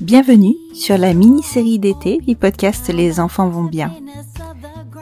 Bienvenue 0.00 0.54
sur 0.74 0.96
la 0.96 1.12
mini-série 1.12 1.78
d'été 1.80 2.18
du 2.18 2.36
podcast 2.36 2.88
Les 2.92 3.18
enfants 3.18 3.48
vont 3.48 3.64
bien. 3.64 3.92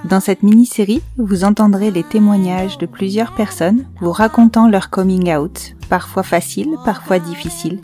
Dans 0.09 0.20
cette 0.20 0.42
mini-série, 0.42 1.03
vous 1.19 1.45
entendrez 1.45 1.91
les 1.91 2.03
témoignages 2.03 2.78
de 2.78 2.87
plusieurs 2.87 3.34
personnes 3.34 3.84
vous 4.01 4.12
racontant 4.12 4.69
leur 4.69 4.89
coming 4.89 5.34
out, 5.34 5.75
parfois 5.91 6.23
facile, 6.23 6.77
parfois 6.84 7.19
difficile. 7.19 7.81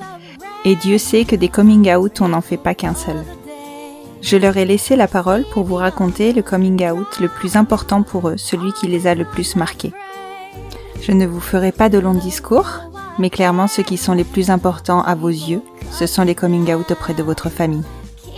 Et 0.64 0.76
Dieu 0.76 0.96
sait 0.96 1.24
que 1.24 1.36
des 1.36 1.48
coming 1.48 1.92
out, 1.94 2.20
on 2.20 2.28
n'en 2.28 2.40
fait 2.40 2.56
pas 2.56 2.74
qu'un 2.74 2.94
seul. 2.94 3.22
Je 4.22 4.36
leur 4.36 4.56
ai 4.56 4.64
laissé 4.64 4.96
la 4.96 5.08
parole 5.08 5.44
pour 5.52 5.64
vous 5.64 5.76
raconter 5.76 6.32
le 6.32 6.42
coming 6.42 6.88
out 6.90 7.20
le 7.20 7.28
plus 7.28 7.56
important 7.56 8.02
pour 8.02 8.28
eux, 8.28 8.36
celui 8.38 8.72
qui 8.72 8.86
les 8.86 9.06
a 9.06 9.14
le 9.14 9.24
plus 9.24 9.56
marqués. 9.56 9.92
Je 11.02 11.12
ne 11.12 11.26
vous 11.26 11.40
ferai 11.40 11.72
pas 11.72 11.88
de 11.88 11.98
long 11.98 12.14
discours, 12.14 12.89
mais 13.18 13.30
clairement 13.30 13.68
ceux 13.68 13.82
qui 13.82 13.96
sont 13.96 14.14
les 14.14 14.24
plus 14.24 14.50
importants 14.50 15.02
à 15.02 15.14
vos 15.14 15.28
yeux, 15.28 15.62
ce 15.90 16.06
sont 16.06 16.22
les 16.22 16.34
coming 16.34 16.72
out 16.72 16.90
auprès 16.90 17.14
de 17.14 17.22
votre 17.22 17.48
famille. 17.50 17.84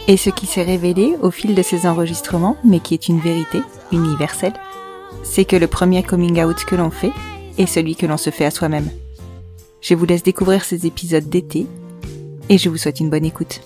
Et 0.08 0.16
ce 0.16 0.30
qui 0.30 0.46
s'est 0.46 0.62
révélé 0.62 1.16
au 1.22 1.30
fil 1.30 1.54
de 1.54 1.62
ces 1.62 1.86
enregistrements, 1.86 2.56
mais 2.64 2.80
qui 2.80 2.94
est 2.94 3.08
une 3.08 3.20
vérité 3.20 3.62
universelle, 3.92 4.54
c'est 5.22 5.44
que 5.44 5.56
le 5.56 5.68
premier 5.68 6.02
coming 6.02 6.42
out 6.42 6.64
que 6.64 6.74
l'on 6.74 6.90
fait 6.90 7.12
est 7.58 7.66
celui 7.66 7.94
que 7.94 8.06
l'on 8.06 8.16
se 8.16 8.30
fait 8.30 8.44
à 8.44 8.50
soi-même. 8.50 8.90
Je 9.80 9.94
vous 9.94 10.04
laisse 10.04 10.22
découvrir 10.22 10.64
ces 10.64 10.86
épisodes 10.86 11.28
d'été 11.28 11.66
et 12.48 12.58
je 12.58 12.68
vous 12.68 12.76
souhaite 12.76 13.00
une 13.00 13.10
bonne 13.10 13.24
écoute. 13.24 13.60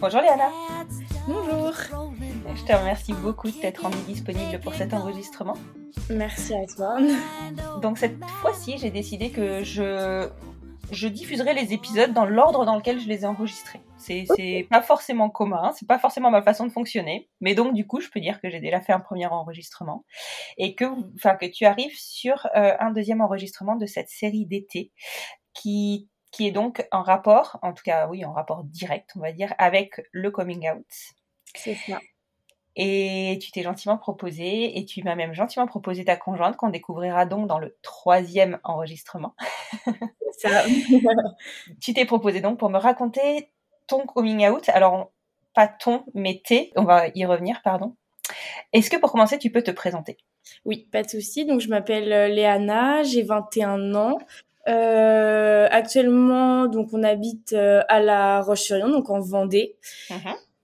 Bonjour 0.00 0.20
Léana 0.20 0.50
Bonjour. 1.26 1.72
Je 2.56 2.64
te 2.64 2.72
remercie 2.72 3.12
beaucoup 3.12 3.50
de 3.50 3.54
t'être 3.54 3.82
rendue 3.82 3.96
disponible 4.06 4.58
pour 4.60 4.74
cet 4.74 4.94
enregistrement. 4.94 5.56
Merci 6.08 6.54
à 6.54 6.64
toi. 6.66 6.96
Donc 7.82 7.98
cette 7.98 8.18
fois-ci, 8.40 8.78
j'ai 8.78 8.90
décidé 8.90 9.30
que 9.30 9.62
je, 9.62 10.26
je 10.90 11.06
diffuserai 11.06 11.52
les 11.52 11.74
épisodes 11.74 12.14
dans 12.14 12.24
l'ordre 12.24 12.64
dans 12.64 12.76
lequel 12.76 12.98
je 12.98 13.08
les 13.08 13.24
ai 13.24 13.26
enregistrés. 13.26 13.82
C'est 13.98 14.24
c'est 14.34 14.66
pas 14.70 14.80
forcément 14.80 15.28
commun, 15.28 15.72
c'est 15.76 15.86
pas 15.86 15.98
forcément 15.98 16.30
ma 16.30 16.42
façon 16.42 16.66
de 16.66 16.72
fonctionner, 16.72 17.28
mais 17.40 17.54
donc 17.54 17.74
du 17.74 17.86
coup, 17.86 18.00
je 18.00 18.08
peux 18.08 18.20
dire 18.20 18.40
que 18.40 18.48
j'ai 18.48 18.60
déjà 18.60 18.80
fait 18.80 18.92
un 18.92 19.00
premier 19.00 19.26
enregistrement 19.26 20.04
et 20.56 20.74
que, 20.74 20.86
enfin, 21.14 21.36
que 21.36 21.46
tu 21.46 21.66
arrives 21.66 21.96
sur 21.96 22.46
euh, 22.56 22.74
un 22.80 22.90
deuxième 22.90 23.20
enregistrement 23.20 23.76
de 23.76 23.86
cette 23.86 24.08
série 24.08 24.46
d'été 24.46 24.92
qui 25.52 26.08
qui 26.32 26.48
est 26.48 26.52
donc 26.52 26.86
en 26.90 27.02
rapport, 27.02 27.58
en 27.62 27.74
tout 27.74 27.82
cas 27.84 28.08
oui, 28.08 28.24
en 28.24 28.32
rapport 28.32 28.64
direct, 28.64 29.10
on 29.14 29.20
va 29.20 29.32
dire, 29.32 29.54
avec 29.58 30.00
le 30.10 30.30
coming 30.30 30.70
out. 30.70 30.86
C'est 31.54 31.74
ça. 31.74 32.00
Et 32.76 33.38
tu 33.40 33.50
t'es 33.50 33.62
gentiment 33.62 33.96
proposé, 33.96 34.78
et 34.78 34.84
tu 34.84 35.02
m'as 35.02 35.14
même 35.14 35.32
gentiment 35.32 35.66
proposé 35.66 36.04
ta 36.04 36.16
conjointe 36.16 36.56
qu'on 36.56 36.68
découvrira 36.68 37.24
donc 37.24 37.46
dans 37.46 37.58
le 37.58 37.76
troisième 37.82 38.58
enregistrement. 38.64 39.34
Ça. 40.38 40.64
Tu 41.80 41.94
t'es 41.94 42.04
proposé 42.04 42.42
donc 42.42 42.58
pour 42.58 42.68
me 42.68 42.78
raconter 42.78 43.50
ton 43.86 44.00
coming 44.06 44.46
out. 44.48 44.68
Alors, 44.68 45.12
pas 45.54 45.68
ton, 45.68 46.04
mais 46.12 46.42
tes. 46.44 46.72
On 46.76 46.84
va 46.84 47.08
y 47.14 47.24
revenir, 47.24 47.62
pardon. 47.64 47.96
Est-ce 48.72 48.90
que 48.90 48.96
pour 48.96 49.10
commencer, 49.10 49.38
tu 49.38 49.50
peux 49.50 49.62
te 49.62 49.70
présenter? 49.70 50.18
Oui, 50.64 50.88
pas 50.92 51.02
de 51.02 51.08
souci. 51.08 51.44
Donc 51.44 51.60
je 51.60 51.68
m'appelle 51.68 52.12
euh, 52.12 52.28
Léana, 52.28 53.02
j'ai 53.02 53.22
21 53.22 53.94
ans. 53.94 54.18
Euh, 54.68 55.68
actuellement, 55.70 56.66
donc 56.66 56.88
on 56.92 57.02
habite 57.04 57.52
euh, 57.52 57.82
à 57.88 58.00
La 58.00 58.40
Roche-sur-Yon, 58.40 58.90
donc 58.90 59.10
en 59.10 59.20
Vendée. 59.20 59.76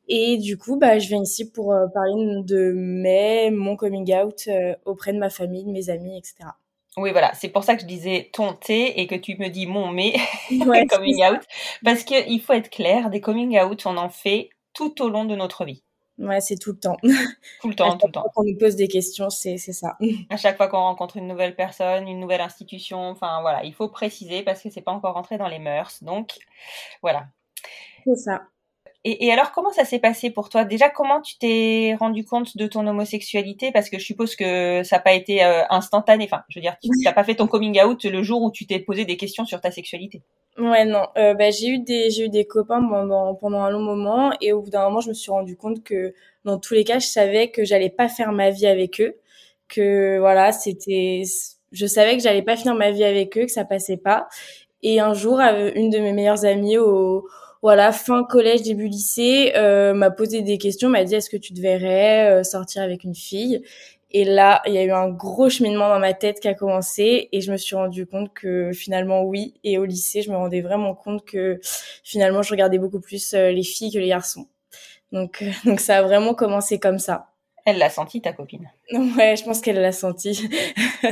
Et 0.09 0.37
du 0.37 0.59
coup, 0.59 0.77
bah, 0.77 0.99
je 0.99 1.09
viens 1.09 1.23
ici 1.23 1.51
pour 1.51 1.73
euh, 1.73 1.87
parler 1.89 2.43
de 2.43 2.73
mes, 2.75 3.51
mon 3.51 3.77
coming 3.77 4.15
out 4.15 4.43
euh, 4.49 4.75
auprès 4.85 5.13
de 5.13 5.19
ma 5.19 5.31
famille, 5.31 5.65
de 5.65 5.71
mes 5.71 5.91
amis, 5.91 6.19
etc. 6.19 6.51
Oui, 6.97 7.13
voilà. 7.13 7.33
C'est 7.35 7.49
pour 7.49 7.65
ça 7.65 7.75
que 7.75 7.83
je 7.83 7.87
disais 7.87 8.31
ton 8.33 8.53
thé 8.53 9.01
et 9.01 9.07
que 9.07 9.15
tu 9.15 9.37
me 9.39 9.49
dis 9.49 9.67
mon 9.67 9.89
mais 9.89 10.15
Ouais, 10.67 10.87
coming 10.91 11.25
out. 11.25 11.41
Parce 11.85 12.05
qu'il 12.05 12.41
faut 12.43 12.53
être 12.53 12.71
clair, 12.71 13.11
des 13.11 13.21
coming 13.21 13.59
out, 13.61 13.87
on 13.87 13.97
en 13.97 14.11
fait 14.11 14.51
tout 14.75 15.03
au 15.03 15.09
long 15.09 15.25
de 15.25 15.37
notre 15.37 15.65
vie. 15.65 15.83
Ouais, 16.19 16.41
c'est 16.41 16.57
tout 16.57 16.73
le 16.73 16.79
temps. 16.79 16.97
Tout 17.61 17.69
le 17.69 17.75
temps, 17.75 17.97
tout 17.97 18.07
le 18.07 18.13
temps. 18.13 18.23
fois 18.23 18.31
qu'on 18.35 18.45
nous 18.45 18.59
pose 18.59 18.77
des 18.77 18.89
questions, 18.89 19.31
c'est 19.31 19.57
c'est 19.57 19.73
ça. 19.73 19.97
à 20.31 20.37
chaque 20.37 20.57
fois 20.57 20.69
qu'on 20.69 20.79
rencontre 20.79 21.17
une 21.17 21.27
nouvelle 21.27 21.57
personne, 21.57 22.07
une 22.07 22.21
nouvelle 22.21 22.41
institution, 22.41 23.09
enfin 23.09 23.41
voilà, 23.41 23.65
il 23.65 23.73
faut 23.73 23.89
préciser 23.89 24.43
parce 24.43 24.63
que 24.63 24.69
c'est 24.69 24.83
pas 24.83 24.93
encore 24.93 25.15
rentré 25.15 25.39
dans 25.39 25.49
les 25.49 25.59
mœurs. 25.59 26.03
Donc 26.03 26.39
voilà. 27.01 27.27
C'est 28.05 28.17
ça. 28.17 28.43
Et, 29.05 29.27
et 29.27 29.33
alors 29.33 29.51
comment 29.53 29.73
ça 29.73 29.85
s'est 29.85 29.99
passé 29.99 30.31
pour 30.31 30.49
toi? 30.49 30.65
Déjà 30.65 30.89
comment 30.89 31.21
tu 31.21 31.37
t'es 31.37 31.97
rendu 31.99 32.25
compte 32.25 32.57
de 32.57 32.67
ton 32.67 32.87
homosexualité? 32.87 33.73
Parce 33.73 33.91
que 33.91 33.99
je 33.99 34.05
suppose 34.05 34.37
que 34.37 34.83
ça 34.85 34.97
n'a 34.97 35.03
pas 35.03 35.13
été 35.13 35.45
euh, 35.45 35.63
instantané. 35.71 36.25
Enfin, 36.25 36.43
je 36.49 36.59
veux 36.59 36.63
dire, 36.63 36.77
tu 36.81 36.89
n'as 37.05 37.13
pas 37.13 37.25
fait 37.25 37.35
ton 37.35 37.49
coming 37.49 37.83
out 37.83 38.05
le 38.05 38.23
jour 38.23 38.43
où 38.43 38.53
tu 38.53 38.67
t'es 38.67 38.79
posé 38.79 39.05
des 39.05 39.17
questions 39.17 39.45
sur 39.45 39.61
ta 39.61 39.71
sexualité. 39.71 40.23
Ouais, 40.59 40.85
non. 40.85 41.07
Euh, 41.17 41.35
bah, 41.35 41.51
j'ai 41.51 41.69
eu 41.69 41.79
des, 41.79 42.11
j'ai 42.11 42.27
eu 42.27 42.29
des 42.29 42.45
copains 42.45 42.87
pendant, 42.87 43.35
pendant 43.35 43.61
un 43.63 43.71
long 43.71 43.81
moment 43.81 44.33
et 44.41 44.53
au 44.53 44.61
bout 44.61 44.71
d'un 44.71 44.85
moment, 44.85 45.01
je 45.01 45.09
me 45.09 45.15
suis 45.15 45.31
rendu 45.31 45.57
compte 45.57 45.83
que 45.83 46.15
dans 46.45 46.59
tous 46.59 46.75
les 46.75 46.85
cas, 46.85 46.99
je 46.99 47.07
savais 47.07 47.51
que 47.51 47.65
j'allais 47.65 47.91
pas 47.91 48.09
faire 48.09 48.33
ma 48.33 48.51
vie 48.51 48.67
avec 48.67 49.01
eux, 49.01 49.17
que 49.69 50.19
voilà, 50.19 50.53
c'était, 50.53 51.23
je 51.73 51.87
savais 51.87 52.17
que 52.17 52.23
j'allais 52.23 52.43
pas 52.43 52.57
finir 52.57 52.75
ma 52.75 52.91
vie 52.91 53.05
avec 53.05 53.37
eux, 53.39 53.47
que 53.47 53.51
ça 53.51 53.65
passait 53.65 53.97
pas. 53.97 54.29
Et 54.83 55.01
un 55.01 55.15
jour, 55.15 55.41
euh, 55.41 55.71
une 55.75 55.91
de 55.91 55.99
mes 55.99 56.13
meilleures 56.13 56.45
amies 56.45 56.77
au, 56.77 57.27
voilà, 57.63 57.93
fin 57.93 58.25
collège, 58.25 58.63
début 58.63 58.89
lycée, 58.89 59.53
euh, 59.57 59.95
m'a 59.95 60.11
posé 60.11 60.43
des 60.43 60.59
questions, 60.59 60.89
m'a 60.89 61.05
dit 61.05 61.15
est-ce 61.15 61.31
que 61.31 61.37
tu 61.37 61.55
te 61.55 61.61
verrais 61.61 62.31
euh, 62.31 62.43
sortir 62.43 62.83
avec 62.83 63.05
une 63.05 63.15
fille? 63.15 63.63
Et 64.15 64.25
là, 64.25 64.61
il 64.67 64.75
y 64.75 64.79
a 64.79 64.85
eu 64.85 64.91
un 64.91 65.09
gros 65.09 65.49
cheminement 65.49 65.89
dans 65.89 65.99
ma 65.99 66.13
tête 66.13 66.39
qui 66.39 66.47
a 66.47 66.55
commencé 66.55 67.31
et 67.33 67.41
je 67.41 67.51
me 67.51 67.57
suis 67.57 67.75
rendu 67.75 68.07
compte 68.07 68.33
que 68.35 68.71
finalement 68.73 69.23
oui. 69.23 69.55
Et 69.65 69.79
au 69.79 69.87
lycée, 69.87 70.21
je 70.21 70.31
me 70.31 70.37
rendais 70.37 70.61
vraiment 70.61 70.95
compte 70.95 71.25
que 71.25 71.61
finalement, 72.05 72.43
je 72.43 72.51
regardais 72.51 72.79
beaucoup 72.79 73.01
plus 73.01 73.33
euh, 73.33 73.51
les 73.51 73.63
filles 73.63 73.91
que 73.91 73.99
les 73.99 74.09
garçons. 74.09 74.47
Donc, 75.13 75.41
euh, 75.41 75.51
donc 75.65 75.81
ça 75.81 75.99
a 75.99 76.03
vraiment 76.03 76.35
commencé 76.35 76.79
comme 76.79 76.99
ça. 76.99 77.29
Elle 77.65 77.79
l'a 77.79 77.91
senti, 77.91 78.21
ta 78.21 78.33
copine? 78.33 78.71
Ouais, 78.93 79.37
je 79.37 79.45
pense 79.45 79.61
qu'elle 79.61 79.81
l'a 79.81 79.93
senti. 79.93 80.51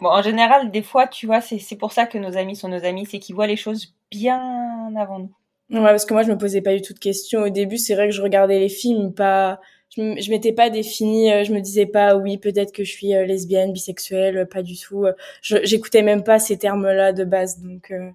Bon, 0.00 0.08
en 0.08 0.22
général, 0.22 0.70
des 0.70 0.82
fois, 0.82 1.06
tu 1.06 1.26
vois, 1.26 1.40
c'est 1.40 1.76
pour 1.76 1.92
ça 1.92 2.06
que 2.06 2.18
nos 2.18 2.36
amis 2.36 2.56
sont 2.56 2.68
nos 2.68 2.84
amis, 2.84 3.06
c'est 3.10 3.18
qu'ils 3.18 3.34
voient 3.34 3.46
les 3.46 3.56
choses 3.56 3.94
bien 4.10 4.92
avant 4.96 5.18
nous. 5.20 5.34
Ouais, 5.70 5.82
parce 5.90 6.04
que 6.04 6.12
moi, 6.14 6.22
je 6.22 6.30
me 6.30 6.36
posais 6.38 6.60
pas 6.60 6.74
du 6.74 6.82
tout 6.82 6.92
de 6.92 6.98
questions 6.98 7.40
au 7.42 7.48
début. 7.48 7.78
C'est 7.78 7.94
vrai 7.94 8.08
que 8.08 8.14
je 8.14 8.20
regardais 8.22 8.58
les 8.58 8.68
films, 8.68 9.14
pas, 9.14 9.58
je, 9.96 10.30
m'étais 10.30 10.52
pas 10.52 10.68
définie. 10.70 11.32
euh, 11.32 11.44
Je 11.44 11.52
me 11.52 11.60
disais 11.60 11.86
pas, 11.86 12.16
oui, 12.16 12.36
peut-être 12.36 12.72
que 12.72 12.84
je 12.84 12.90
suis 12.92 13.14
euh, 13.14 13.24
lesbienne, 13.24 13.72
bisexuelle, 13.72 14.36
euh, 14.38 14.44
pas 14.44 14.62
du 14.62 14.76
tout. 14.78 15.06
J'écoutais 15.42 16.02
même 16.02 16.24
pas 16.24 16.38
ces 16.38 16.58
termes-là 16.58 17.12
de 17.12 17.24
base, 17.24 17.60
donc. 17.62 17.90
euh, 17.90 18.10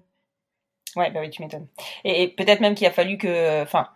Ouais, 0.96 1.10
bah 1.10 1.20
oui, 1.20 1.30
tu 1.30 1.42
m'étonnes. 1.42 1.66
Et, 2.04 2.22
et 2.22 2.28
peut-être 2.28 2.60
même 2.60 2.74
qu'il 2.74 2.86
a 2.86 2.90
fallu 2.90 3.18
que, 3.18 3.62
enfin, 3.62 3.88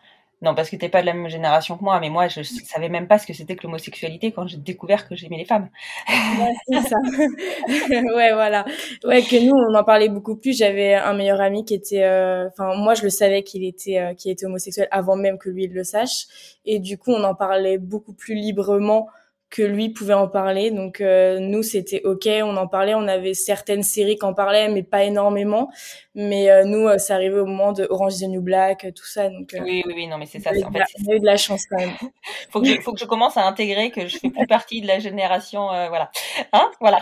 non, 0.43 0.57
parce 0.57 0.71
que 0.71 0.77
t'es 0.77 0.89
pas 0.89 1.03
de 1.03 1.07
la 1.07 1.15
même 1.15 1.29
génération 1.29 1.79
que 1.79 1.85
moi, 1.85 2.01
mais 2.01 2.11
moi, 2.11 2.27
je 2.27 2.43
savais 2.43 2.89
même 2.89 3.07
pas 3.07 3.19
ce 3.19 3.29
que 3.29 3.33
c'était 3.33 3.55
que 3.55 3.63
l'homosexualité 3.63 4.33
quand 4.33 4.49
j'ai 4.49 4.57
découvert 4.57 5.09
que 5.09 5.15
j'aimais 5.15 5.39
les 5.39 5.45
femmes. 5.45 5.69
Ouais, 6.09 6.53
c'est 6.69 6.89
ça. 6.89 6.97
ouais, 8.17 8.33
voilà. 8.33 8.65
Ouais, 9.05 9.23
que 9.23 9.41
nous, 9.41 9.55
on 9.55 9.75
en 9.75 9.85
parlait 9.85 10.09
beaucoup 10.09 10.35
plus. 10.35 10.59
J'avais 10.59 10.95
un 10.95 11.15
meilleur 11.15 11.41
ami 11.41 11.65
qui 11.65 11.75
était, 11.75 12.03
euh, 12.03 12.49
enfin, 12.49 12.75
moi, 12.75 12.95
je 12.95 13.05
le 13.05 13.11
savais 13.11 13.45
qu'il 13.45 13.65
était, 13.65 14.01
euh, 14.01 14.15
qu'il 14.15 14.33
était 14.33 14.45
homosexuel 14.45 14.89
avant 14.91 15.15
même 15.15 15.39
que 15.39 15.49
lui 15.49 15.65
il 15.65 15.73
le 15.73 15.85
sache. 15.85 16.27
Et 16.65 16.81
du 16.81 16.99
coup, 16.99 17.13
on 17.13 17.23
en 17.23 17.37
parlait 17.37 17.79
beaucoup 17.79 18.13
plus 18.13 18.35
librement 18.35 19.07
que 19.53 19.63
lui 19.63 19.91
pouvait 19.91 20.15
en 20.15 20.29
parler. 20.29 20.71
Donc 20.71 21.01
euh, 21.01 21.39
nous 21.39 21.63
c'était 21.63 22.01
ok, 22.05 22.27
on 22.43 22.57
en 22.57 22.67
parlait, 22.67 22.95
on 22.95 23.07
avait 23.07 23.35
certaines 23.35 23.83
séries 23.83 24.17
qui 24.17 24.25
en 24.25 24.35
parlaient, 24.35 24.69
mais 24.69 24.83
pas 24.83 25.05
énormément. 25.05 25.71
Mais 26.15 26.51
euh, 26.51 26.65
nous, 26.65 26.89
euh, 26.89 26.99
ça 26.99 27.15
arrivait 27.15 27.39
au 27.39 27.47
moment 27.47 27.73
de 27.73 27.87
Orange 27.89 28.15
is 28.15 28.25
the 28.25 28.29
New 28.29 28.41
Black, 28.41 28.87
tout 28.95 29.07
ça. 29.07 29.29
Donc 29.29 29.51
oui, 29.53 29.83
oui, 29.87 29.93
oui, 29.95 30.07
non, 30.07 30.17
mais 30.19 30.27
c'est 30.27 30.41
ça. 30.41 30.51
On, 30.55 30.67
en 30.67 30.73
fait, 30.73 30.81
a 30.81 31.15
eu 31.15 31.21
de 31.21 31.27
la 31.27 31.37
chance 31.37 31.67
quand 31.67 31.77
même. 31.77 31.93
faut 32.51 32.61
que 32.61 32.67
je, 32.67 32.81
faut 32.81 32.93
que 32.93 32.99
je 32.99 33.05
commence 33.05 33.37
à 33.37 33.47
intégrer 33.47 33.91
que 33.91 34.07
je 34.07 34.19
fais 34.19 34.31
plus 34.31 34.47
partie 34.47 34.81
de 34.81 34.87
la 34.87 34.99
génération, 34.99 35.67
voilà, 35.67 36.11
hein, 36.53 36.71
voilà. 36.81 37.01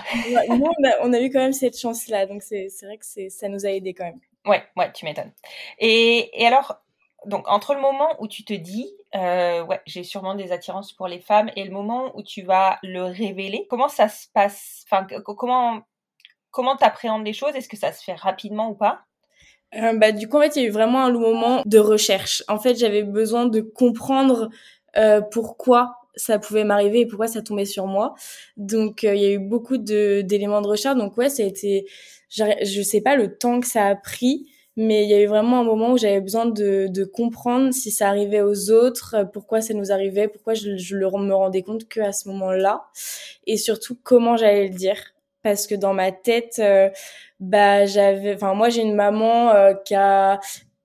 nous, 0.49 0.67
on 0.67 0.88
a, 0.88 0.91
on 1.03 1.12
a, 1.12 1.20
eu 1.20 1.31
quand 1.31 1.38
même 1.38 1.53
cette 1.53 1.79
chance-là, 1.79 2.26
donc 2.26 2.43
c'est 2.43 2.69
vrai 2.82 2.99
que 2.99 3.06
c'est 3.06 3.31
ça 3.31 3.49
nous 3.49 3.64
a 3.64 3.70
aidé 3.70 3.94
quand 3.94 4.05
même. 4.05 4.19
Ouais, 4.44 4.62
ouais, 4.76 4.91
tu 4.93 5.05
m'étonnes. 5.05 5.32
Et, 5.79 6.31
et 6.41 6.46
alors, 6.46 6.81
donc 7.26 7.49
entre 7.49 7.75
le 7.75 7.81
moment 7.81 8.17
où 8.19 8.28
tu 8.28 8.44
te 8.44 8.52
dis 8.52 8.94
euh, 9.14 9.64
ouais 9.64 9.81
j'ai 9.87 10.05
sûrement 10.05 10.34
des 10.34 10.52
attirances 10.52 10.93
pour 10.93 11.08
les 11.08 11.20
femmes 11.20 11.50
et 11.56 11.64
le 11.64 11.70
moment 11.70 12.17
où 12.17 12.22
tu 12.22 12.43
vas 12.43 12.78
le 12.82 13.05
révéler 13.05 13.67
comment 13.69 13.88
ça 13.88 14.08
se 14.08 14.26
passe? 14.32 14.84
Enfin 14.87 15.06
comment 15.25 15.82
comment 16.50 16.76
t'appréhendes 16.76 17.26
les 17.26 17.32
choses? 17.32 17.55
Est-ce 17.55 17.69
que 17.69 17.76
ça 17.76 17.93
se 17.93 18.02
fait 18.02 18.14
rapidement 18.14 18.70
ou 18.70 18.75
pas? 18.75 19.02
Euh, 19.75 19.93
bah 19.96 20.12
du 20.12 20.28
coup 20.28 20.38
en 20.38 20.43
fait 20.43 20.56
il 20.56 20.62
y 20.62 20.64
a 20.64 20.69
eu 20.69 20.72
vraiment 20.72 21.05
un 21.05 21.12
moment 21.12 21.62
de 21.67 21.78
recherche. 21.78 22.43
En 22.49 22.58
fait 22.58 22.76
j'avais 22.76 23.02
besoin 23.02 23.46
de 23.46 23.61
comprendre 23.61 24.49
euh, 24.96 25.20
pourquoi 25.20 25.96
ça 26.17 26.38
pouvait 26.38 26.64
m'arriver 26.64 27.00
et 27.00 27.06
pourquoi 27.06 27.28
ça 27.28 27.43
tombait 27.43 27.64
sur 27.64 27.87
moi. 27.87 28.14
Donc 28.56 29.05
euh, 29.05 29.14
il 29.14 29.22
y 29.22 29.26
a 29.26 29.31
eu 29.31 29.38
beaucoup 29.38 29.78
d'éléments 29.78 30.61
de 30.61 30.69
recherche. 30.69 30.96
Donc 30.96 31.17
ouais 31.17 31.28
ça 31.28 31.43
a 31.43 31.46
été 31.46 31.87
je 32.31 32.82
sais 32.82 33.00
pas 33.00 33.17
le 33.17 33.37
temps 33.37 33.61
que 33.61 33.67
ça 33.67 33.87
a 33.88 33.96
pris 33.96 34.46
mais 34.81 35.05
il 35.05 35.11
y 35.11 35.15
a 35.15 35.21
eu 35.21 35.27
vraiment 35.27 35.61
un 35.61 35.65
moment 35.65 35.93
où 35.93 35.99
j'avais 35.99 36.23
besoin 36.23 36.47
de, 36.47 36.87
de 36.88 37.05
comprendre 37.05 37.71
si 37.73 37.91
ça 37.91 38.09
arrivait 38.09 38.41
aux 38.41 38.71
autres, 38.71 39.15
euh, 39.15 39.25
pourquoi 39.27 39.61
ça 39.61 39.75
nous 39.75 39.93
arrivait, 39.93 40.27
pourquoi 40.27 40.55
je, 40.55 40.77
je 40.79 40.97
me 40.97 41.35
rendais 41.35 41.62
compte 41.62 41.87
que 41.87 42.00
à 42.00 42.12
ce 42.12 42.29
moment-là, 42.31 42.87
et 43.47 43.59
surtout 43.59 43.99
comment 44.03 44.38
j'allais 44.38 44.69
le 44.69 44.75
dire, 44.75 44.97
parce 45.43 45.67
que 45.67 45.75
dans 45.75 45.93
ma 45.93 46.12
tête, 46.12 46.61
euh, 46.61 46.88
bah 47.41 47.85
j'avais, 47.85 48.35
enfin 48.35 48.55
moi 48.55 48.71
j'ai 48.71 48.81
une 48.82 48.94
maman 48.94 49.50
euh, 49.50 49.75
qui 49.75 49.94
a 49.94 50.41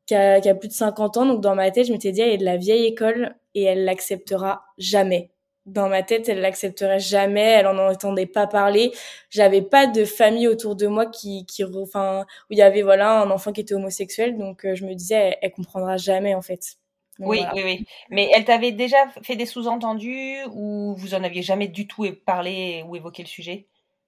qui 0.07 0.15
a, 0.15 0.41
qui 0.41 0.49
a 0.49 0.55
plus 0.55 0.67
de 0.67 0.73
50 0.73 1.17
ans, 1.17 1.25
donc 1.25 1.41
dans 1.41 1.55
ma 1.55 1.71
tête 1.71 1.87
je 1.87 1.93
m'étais 1.93 2.11
dit 2.11 2.21
elle 2.21 2.33
est 2.33 2.37
de 2.37 2.45
la 2.45 2.57
vieille 2.57 2.85
école 2.85 3.35
et 3.55 3.63
elle 3.63 3.85
l'acceptera 3.85 4.65
jamais 4.77 5.31
dans 5.65 5.89
ma 5.89 6.03
tête, 6.03 6.29
elle 6.29 6.41
l'accepterait 6.41 6.99
jamais, 6.99 7.41
elle 7.41 7.67
en 7.67 7.77
entendait 7.77 8.25
pas 8.25 8.47
parler. 8.47 8.91
J'avais 9.29 9.61
pas 9.61 9.87
de 9.87 10.05
famille 10.05 10.47
autour 10.47 10.75
de 10.75 10.87
moi 10.87 11.05
qui, 11.07 11.45
qui, 11.45 11.63
enfin, 11.63 12.25
où 12.49 12.53
il 12.53 12.57
y 12.57 12.61
avait 12.61 12.83
voilà 12.83 13.21
un 13.21 13.31
enfant 13.31 13.51
qui 13.51 13.61
était 13.61 13.73
homosexuel, 13.73 14.37
donc 14.37 14.65
euh, 14.65 14.75
je 14.75 14.85
me 14.85 14.93
disais, 14.93 15.37
elle, 15.41 15.51
comprendra 15.51 15.97
jamais 15.97 16.35
en 16.35 16.41
fait. 16.41 16.75
oui, 17.19 17.41
oui, 17.53 17.61
oui. 17.63 17.85
Mais 18.09 18.29
elle 18.33 18.45
t'avait 18.45 18.71
déjà 18.71 18.97
fait 19.23 19.35
des 19.35 19.45
sous-entendus 19.45 20.37
ou 20.53 20.95
vous 20.97 21.15
en 21.15 21.23
aviez 21.23 21.41
jamais 21.41 21.67
du 21.67 21.87
tout 21.87 22.05
parlé 22.25 22.83
ou 22.87 22.95
évoqué 22.95 23.23
le 23.23 23.27
sujet? 23.27 23.67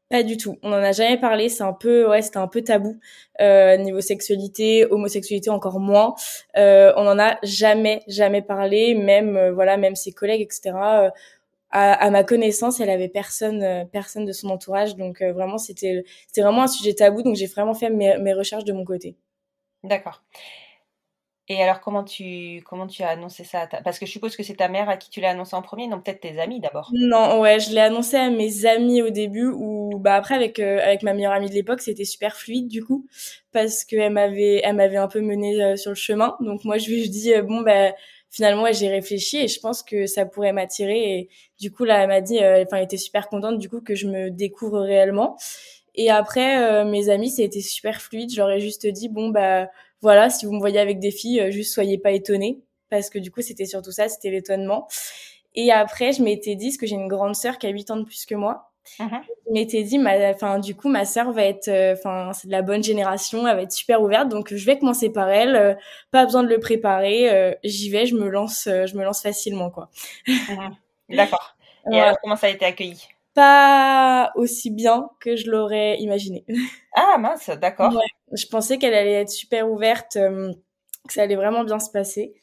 Pas 0.10 0.24
du 0.24 0.38
tout. 0.38 0.58
On 0.64 0.72
en 0.72 0.76
a 0.84 0.94
jamais 0.94 1.18
parlé. 1.18 1.50
C'est 1.50 1.64
un 1.64 1.74
peu, 1.74 2.08
ouais, 2.08 2.22
c'était 2.22 2.38
un 2.38 2.48
peu 2.48 2.62
tabou 2.62 2.98
euh, 3.42 3.76
niveau 3.76 4.00
sexualité, 4.00 4.86
homosexualité 4.90 5.50
encore 5.50 5.82
moins. 5.82 6.16
Euh, 6.56 6.94
on 6.96 7.06
en 7.06 7.20
a 7.20 7.38
jamais, 7.44 8.04
jamais 8.08 8.42
parlé. 8.42 8.96
Même, 8.96 9.36
euh, 9.36 9.52
voilà, 9.52 9.76
même 9.76 9.98
ses 9.98 10.14
collègues, 10.14 10.42
etc 10.42 11.10
à, 11.70 12.10
ma 12.10 12.24
connaissance, 12.24 12.80
elle 12.80 12.90
avait 12.90 13.10
personne, 13.10 13.62
euh, 13.62 13.86
personne 13.86 14.26
de 14.26 14.32
son 14.32 14.50
entourage. 14.50 14.96
Donc 14.96 15.22
euh, 15.22 15.34
vraiment, 15.34 15.58
c'était, 15.58 16.04
c'était 16.28 16.42
vraiment 16.42 16.64
un 16.64 16.68
sujet 16.68 16.94
tabou. 16.94 17.24
Donc 17.24 17.36
j'ai 17.36 17.48
vraiment 17.48 17.74
fait 17.74 17.90
mes, 17.90 18.18
mes 18.20 18.34
recherches 18.34 18.64
de 18.64 18.74
mon 18.74 18.86
côté. 18.86 19.18
D'accord. 19.84 20.24
Et 21.50 21.64
alors, 21.64 21.80
comment 21.80 22.04
tu, 22.04 22.62
comment 22.66 22.88
tu 22.88 23.04
as 23.04 23.10
annoncé 23.10 23.44
ça 23.46 23.68
ta... 23.68 23.82
Parce 23.82 24.00
que 24.00 24.06
je 24.06 24.12
suppose 24.12 24.36
que 24.36 24.44
c'est 24.44 24.56
ta 24.56 24.68
mère 24.68 24.90
à 24.90 24.98
qui 24.98 25.10
tu 25.10 25.22
l'as 25.22 25.30
annoncé 25.30 25.56
en 25.56 25.62
premier, 25.62 25.88
non 25.88 26.02
peut-être 26.02 26.20
tes 26.20 26.40
amis 26.40 26.60
d'abord. 26.60 26.90
Non, 26.94 27.40
ouais, 27.40 27.60
je 27.60 27.72
l'ai 27.72 27.80
annoncé 27.80 28.18
à 28.18 28.30
mes 28.30 28.66
amis 28.66 29.02
au 29.02 29.10
début, 29.10 29.48
ou 29.48 29.98
bah 30.00 30.16
après 30.16 30.36
avec 30.36 30.60
euh, 30.60 30.80
avec 30.84 31.04
ma 31.04 31.14
meilleure 31.14 31.32
amie 31.32 31.50
de 31.50 31.54
l'époque, 31.56 31.82
c'était 31.82 32.06
super 32.06 32.36
fluide 32.36 32.68
du 32.68 32.84
coup, 32.84 33.08
parce 33.54 33.86
qu'elle 33.86 34.12
m'avait 34.12 34.62
elle 34.64 34.76
m'avait 34.76 34.98
un 34.98 35.08
peu 35.08 35.22
mené 35.22 35.78
sur 35.78 35.92
le 35.92 35.96
chemin. 35.96 36.36
Donc 36.42 36.66
moi 36.66 36.78
je 36.78 36.90
lui 36.90 37.10
dis 37.10 37.32
bon 37.42 37.62
bah 37.62 37.94
finalement 38.30 38.66
j'ai 38.72 38.90
réfléchi 38.90 39.38
et 39.38 39.48
je 39.48 39.60
pense 39.60 39.84
que 39.84 40.06
ça 40.06 40.26
pourrait 40.26 40.54
m'attirer 40.54 41.20
et 41.20 41.30
du 41.60 41.72
coup 41.72 41.86
là 41.86 42.02
elle 42.02 42.08
m'a 42.08 42.22
dit 42.22 42.40
euh, 42.40 42.64
enfin 42.66 42.78
elle 42.78 42.84
était 42.84 42.98
super 42.98 43.30
contente 43.30 43.58
du 43.58 43.70
coup 43.70 43.82
que 43.82 43.96
je 43.96 44.08
me 44.08 44.30
découvre 44.30 44.82
réellement 44.82 45.38
et 45.96 46.12
après 46.12 46.62
euh, 46.62 46.86
mes 46.86 47.10
amis 47.10 47.30
c'était 47.30 47.62
super 47.62 48.02
fluide 48.02 48.32
j'aurais 48.34 48.60
juste 48.60 48.86
dit 48.88 49.10
bon 49.10 49.30
bah 49.30 49.68
voilà 50.02 50.30
si 50.30 50.46
vous 50.46 50.54
me 50.54 50.60
voyez 50.60 50.80
avec 50.80 51.00
des 51.00 51.12
filles 51.12 51.42
euh, 51.42 51.52
juste 51.52 51.74
soyez 51.74 51.98
pas 51.98 52.12
étonnés 52.12 52.62
parce 52.90 53.10
que 53.10 53.20
du 53.20 53.32
coup 53.32 53.42
c'était 53.42 53.66
surtout 53.66 53.92
ça 53.92 54.10
c'était 54.10 54.32
l'étonnement. 54.32 54.88
Et 55.56 55.72
après 55.72 56.12
je 56.12 56.24
m'étais 56.24 56.56
dit 56.56 56.68
parce 56.68 56.78
que 56.78 56.88
j'ai 56.88 56.96
une 56.96 57.08
grande 57.08 57.36
sœur 57.36 57.58
qui 57.58 57.68
a 57.68 57.70
8 57.70 57.92
ans 57.92 57.98
de 57.98 58.04
plus 58.04 58.26
que 58.26 58.36
moi 58.36 58.68
Mmh 59.00 59.06
je 59.48 59.54
m'étais 59.54 59.84
dit, 59.84 59.98
enfin, 59.98 60.60
du 60.60 60.76
coup, 60.76 60.90
ma 60.90 61.06
sœur 61.06 61.32
va 61.32 61.44
être, 61.44 61.70
euh, 61.70 61.94
enfin, 61.94 62.34
c'est 62.34 62.48
de 62.48 62.52
la 62.52 62.62
bonne 62.62 62.84
génération, 62.84 63.48
elle 63.48 63.56
va 63.56 63.62
être 63.62 63.72
super 63.72 64.02
ouverte, 64.02 64.28
donc 64.28 64.54
je 64.54 64.66
vais 64.66 64.78
commencer 64.78 65.10
par 65.10 65.30
elle, 65.30 65.56
euh, 65.56 65.74
pas 66.12 66.26
besoin 66.26 66.44
de 66.44 66.50
le 66.50 66.60
préparer, 66.60 67.30
euh, 67.32 67.54
j'y 67.64 67.90
vais, 67.90 68.06
je 68.06 68.16
me 68.16 68.28
lance, 68.28 68.66
je 68.66 68.98
me 68.98 69.04
lance 69.04 69.22
facilement, 69.22 69.70
quoi. 69.70 69.90
Mmh 70.28 71.16
D'accord. 71.16 71.56
Et 71.90 72.00
alors, 72.02 72.18
comment 72.22 72.36
ça 72.36 72.48
a 72.48 72.50
été 72.50 72.66
accueilli? 72.66 73.08
Pas 73.38 74.32
aussi 74.34 74.72
bien 74.72 75.12
que 75.20 75.36
je 75.36 75.52
l'aurais 75.52 76.00
imaginé. 76.00 76.44
Ah 76.96 77.20
mince, 77.20 77.52
d'accord. 77.62 77.94
je 78.34 78.48
pensais 78.48 78.80
qu'elle 78.80 78.96
allait 78.96 79.22
être 79.22 79.30
super 79.30 79.70
ouverte, 79.70 80.14
que 80.14 81.14
ça 81.14 81.22
allait 81.22 81.36
vraiment 81.36 81.64
bien 81.64 81.78
se 81.78 81.92
passer. 81.92 82.34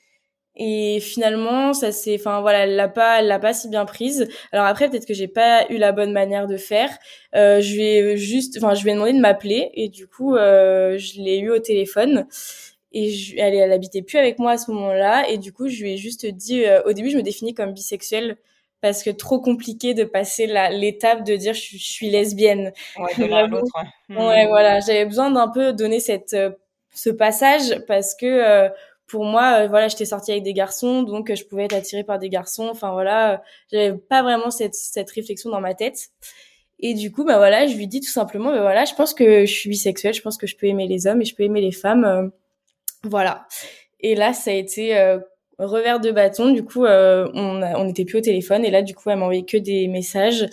Et 0.57 1.01
finalement, 1.01 1.73
ça 1.73 1.91
c'est, 1.91 2.15
enfin 2.15 2.41
voilà, 2.41 2.61
elle 2.61 2.77
l'a 2.77 2.89
pas, 2.89 3.19
elle 3.19 3.27
l'a 3.27 3.41
pas 3.41 3.53
si 3.53 3.69
bien 3.69 3.85
prise. 3.85 4.29
Alors 4.53 4.67
après, 4.67 4.89
peut-être 4.89 5.07
que 5.07 5.15
j'ai 5.15 5.27
pas 5.27 5.67
eu 5.69 5.79
la 5.79 5.91
bonne 5.91 6.13
manière 6.13 6.47
de 6.47 6.57
faire. 6.57 6.91
Euh, 7.35 7.61
je 7.61 7.75
lui 7.75 7.83
ai 7.83 8.17
juste, 8.17 8.57
enfin, 8.59 8.75
je 8.75 8.85
lui 8.85 8.91
ai 8.91 8.95
demandé 8.95 9.15
de 9.15 9.19
m'appeler 9.19 9.71
et 9.75 9.89
du 9.89 10.07
coup, 10.07 10.37
euh, 10.37 10.97
je 10.97 11.21
l'ai 11.21 11.39
eu 11.39 11.51
au 11.51 11.59
téléphone. 11.59 12.27
Et 12.93 13.11
je, 13.11 13.35
elle, 13.37 13.55
elle 13.55 13.73
habitait 13.73 14.03
plus 14.03 14.19
avec 14.19 14.39
moi 14.39 14.53
à 14.53 14.59
ce 14.59 14.71
moment-là. 14.71 15.29
Et 15.29 15.39
du 15.39 15.53
coup, 15.53 15.69
je 15.69 15.83
lui 15.83 15.95
ai 15.95 15.97
juste 15.97 16.25
dit, 16.27 16.65
euh, 16.65 16.81
au 16.85 16.93
début, 16.93 17.11
je 17.11 17.17
me 17.17 17.23
définis 17.23 17.55
comme 17.55 17.73
bisexuelle 17.73 18.37
parce 18.85 19.03
que 19.03 19.09
trop 19.09 19.41
compliqué 19.41 19.95
de 19.95 20.05
passer 20.05 20.47
l'étape 20.47 21.25
de 21.25 21.37
dire 21.37 21.55
je, 21.55 21.79
suis 21.79 22.11
lesbienne. 22.11 22.71
Ouais, 22.99 23.15
de 23.17 23.25
l'un 23.25 23.47
l'autre. 23.47 23.73
Ouais. 24.11 24.17
ouais, 24.17 24.47
voilà, 24.47 24.81
j'avais 24.81 25.07
besoin 25.07 25.31
d'un 25.31 25.49
peu 25.49 25.73
donner 25.73 26.01
cette 26.01 26.35
euh, 26.35 26.51
ce 26.95 27.09
passage 27.09 27.83
parce 27.87 28.15
que 28.15 28.27
euh, 28.27 28.69
pour 29.07 29.25
moi, 29.25 29.61
euh, 29.61 29.69
voilà, 29.69 29.89
j'étais 29.89 30.05
sortie 30.05 30.33
avec 30.33 30.45
des 30.45 30.53
garçons, 30.53 31.03
donc 31.03 31.31
euh, 31.31 31.35
je 31.35 31.47
pouvais 31.47 31.65
être 31.65 31.73
attirée 31.73 32.05
par 32.05 32.19
des 32.19 32.29
garçons. 32.29 32.69
Enfin 32.71 32.93
voilà, 32.93 33.43
j'avais 33.73 33.97
pas 33.97 34.23
vraiment 34.23 34.51
cette, 34.51 34.75
cette 34.75 35.11
réflexion 35.11 35.49
dans 35.49 35.63
ma 35.63 35.73
tête. 35.73 36.11
Et 36.79 36.93
du 36.93 37.11
coup, 37.11 37.25
bah 37.25 37.39
voilà, 37.39 37.67
je 37.67 37.75
lui 37.79 37.87
dis 37.87 38.03
tout 38.03 38.13
simplement, 38.13 38.51
bah 38.51 38.61
voilà, 38.61 38.85
je 38.85 38.93
pense 38.93 39.15
que 39.15 39.47
je 39.47 39.51
suis 39.51 39.71
bisexuelle, 39.71 40.13
je 40.13 40.21
pense 40.21 40.37
que 40.37 40.47
je 40.47 40.59
peux 40.59 40.67
aimer 40.67 40.87
les 40.87 41.07
hommes 41.07 41.23
et 41.23 41.25
je 41.25 41.35
peux 41.35 41.45
aimer 41.45 41.63
les 41.63 41.73
femmes, 41.73 42.31
voilà. 43.03 43.47
Et 44.01 44.15
là, 44.15 44.35
ça 44.35 44.51
a 44.51 44.55
été 44.55 45.19
revers 45.59 46.01
de 46.01 46.11
bâton. 46.11 46.51
Du 46.53 46.65
coup, 46.65 46.85
on 46.87 47.63
on 47.63 47.85
n'était 47.85 48.05
plus 48.05 48.19
au 48.19 48.23
téléphone 48.23 48.65
et 48.65 48.71
là, 48.71 48.83
du 48.83 48.95
coup, 48.95 49.11
elle 49.11 49.19
m'envoyait 49.19 49.45
que 49.45 49.57
des 49.57 49.89
messages 49.89 50.47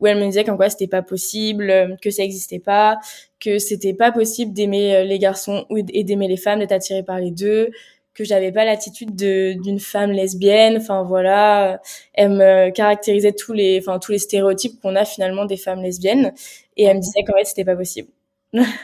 où 0.00 0.06
elle 0.06 0.18
me 0.18 0.24
disait 0.26 0.44
qu'en 0.44 0.56
quoi 0.56 0.70
c'était 0.70 0.86
pas 0.88 1.02
possible, 1.02 1.96
que 2.02 2.10
ça 2.10 2.22
existait 2.24 2.58
pas, 2.58 2.98
que 3.40 3.58
c'était 3.58 3.94
pas 3.94 4.12
possible 4.12 4.52
d'aimer 4.52 5.04
les 5.04 5.18
garçons 5.18 5.66
et 5.70 6.04
d'aimer 6.04 6.28
les 6.28 6.36
femmes, 6.36 6.60
d'être 6.60 6.72
attirée 6.72 7.02
par 7.02 7.18
les 7.20 7.30
deux, 7.30 7.70
que 8.14 8.24
j'avais 8.24 8.50
pas 8.52 8.64
l'attitude 8.64 9.14
d'une 9.14 9.78
femme 9.80 10.10
lesbienne. 10.10 10.76
Enfin 10.78 11.02
voilà, 11.04 11.80
elle 12.14 12.30
me 12.30 12.70
caractérisait 12.70 13.32
tous 13.32 13.52
les, 13.52 13.78
enfin 13.80 13.98
tous 14.00 14.12
les 14.12 14.18
stéréotypes 14.18 14.80
qu'on 14.80 14.96
a 14.96 15.04
finalement 15.04 15.44
des 15.44 15.56
femmes 15.56 15.82
lesbiennes, 15.82 16.32
et 16.76 16.84
elle 16.84 16.96
me 16.96 17.00
disait 17.02 17.22
qu'en 17.24 17.36
fait 17.36 17.44
c'était 17.44 17.64
pas 17.64 17.76
possible. 17.76 18.08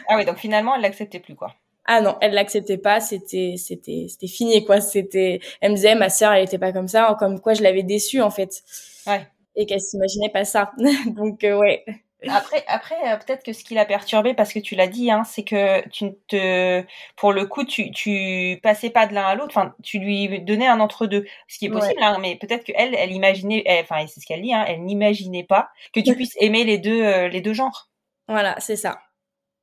ah 0.08 0.16
oui, 0.16 0.24
donc 0.24 0.38
finalement 0.38 0.74
elle 0.76 0.82
l'acceptait 0.82 1.20
plus 1.20 1.34
quoi. 1.34 1.54
Ah 1.86 2.00
non, 2.00 2.16
elle 2.20 2.32
l'acceptait 2.32 2.78
pas, 2.78 3.00
c'était 3.00 3.54
c'était 3.58 4.06
c'était 4.08 4.26
fini 4.26 4.64
quoi, 4.64 4.80
c'était 4.80 5.40
elle 5.60 5.72
me 5.72 5.76
disait 5.76 5.94
ma 5.94 6.08
sœur 6.08 6.32
elle 6.32 6.44
était 6.44 6.58
pas 6.58 6.72
comme 6.72 6.88
ça, 6.88 7.14
comme 7.18 7.40
quoi 7.40 7.54
je 7.54 7.62
l'avais 7.62 7.82
déçue 7.82 8.22
en 8.22 8.30
fait. 8.30 8.62
Ouais. 9.06 9.26
Et 9.56 9.66
qu'elle 9.66 9.80
s'imaginait 9.80 10.30
pas 10.30 10.44
ça. 10.44 10.72
donc 11.06 11.44
euh, 11.44 11.56
ouais. 11.58 11.84
Après, 12.28 12.64
après 12.68 12.94
euh, 13.06 13.16
peut-être 13.16 13.44
que 13.44 13.52
ce 13.52 13.64
qui 13.64 13.74
l'a 13.74 13.84
perturbé, 13.84 14.34
parce 14.34 14.52
que 14.52 14.58
tu 14.58 14.74
l'as 14.74 14.86
dit, 14.86 15.10
hein, 15.10 15.24
c'est 15.24 15.44
que 15.44 15.86
tu 15.88 16.12
te, 16.28 16.82
pour 17.16 17.32
le 17.32 17.46
coup, 17.46 17.64
tu, 17.64 17.90
tu 17.90 18.58
passais 18.62 18.90
pas 18.90 19.06
de 19.06 19.14
l'un 19.14 19.24
à 19.24 19.34
l'autre. 19.34 19.56
Enfin, 19.56 19.74
tu 19.82 19.98
lui 19.98 20.40
donnais 20.40 20.66
un 20.66 20.80
entre 20.80 21.06
deux, 21.06 21.26
ce 21.48 21.58
qui 21.58 21.66
est 21.66 21.70
possible. 21.70 22.02
Hein, 22.02 22.18
mais 22.20 22.36
peut-être 22.36 22.64
qu'elle, 22.64 22.94
elle 22.94 23.12
imaginait, 23.12 23.64
enfin, 23.82 24.06
c'est 24.06 24.20
ce 24.20 24.26
qu'elle 24.26 24.42
dit, 24.42 24.54
hein, 24.54 24.64
elle 24.66 24.84
n'imaginait 24.84 25.44
pas 25.44 25.68
que 25.92 26.00
tu 26.00 26.14
puisses 26.16 26.36
aimer 26.40 26.64
les 26.64 26.78
deux, 26.78 27.04
euh, 27.04 27.28
les 27.28 27.40
deux 27.40 27.54
genres. 27.54 27.90
Voilà, 28.28 28.56
c'est 28.58 28.76
ça. 28.76 29.00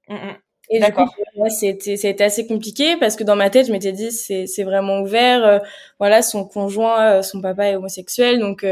Mmh, 0.08 0.16
mmh. 0.16 0.38
Et 0.70 0.80
D'accord. 0.80 1.14
Ouais, 1.36 1.50
c'était 1.50 1.98
c'était 1.98 2.24
assez 2.24 2.48
compliqué 2.48 2.96
parce 2.98 3.18
que 3.18 3.24
dans 3.26 3.36
ma 3.36 3.50
tête, 3.50 3.68
je 3.68 3.72
m'étais 3.74 3.92
dit 3.92 4.12
c'est 4.12 4.48
c'est 4.48 4.64
vraiment 4.64 5.02
ouvert. 5.02 5.44
Euh, 5.46 5.60
voilà, 6.00 6.22
son 6.22 6.46
conjoint, 6.46 7.22
son 7.22 7.42
papa 7.42 7.68
est 7.68 7.76
homosexuel, 7.76 8.40
donc 8.40 8.64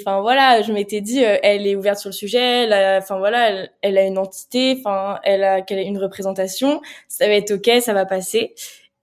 enfin 0.00 0.20
voilà, 0.20 0.62
je 0.62 0.72
m'étais 0.72 1.00
dit, 1.00 1.24
euh, 1.24 1.38
elle 1.42 1.66
est 1.66 1.76
ouverte 1.76 1.98
sur 1.98 2.08
le 2.08 2.14
sujet, 2.14 2.64
elle 2.64 3.02
enfin 3.02 3.18
voilà, 3.18 3.66
elle, 3.82 3.98
a 3.98 4.04
une 4.04 4.18
entité, 4.18 4.76
enfin 4.78 5.20
elle 5.24 5.44
a, 5.44 5.62
qu'elle 5.62 5.78
a 5.78 5.82
une 5.82 5.98
représentation, 5.98 6.80
ça 7.08 7.26
va 7.26 7.34
être 7.34 7.52
ok, 7.52 7.82
ça 7.82 7.92
va 7.92 8.06
passer. 8.06 8.54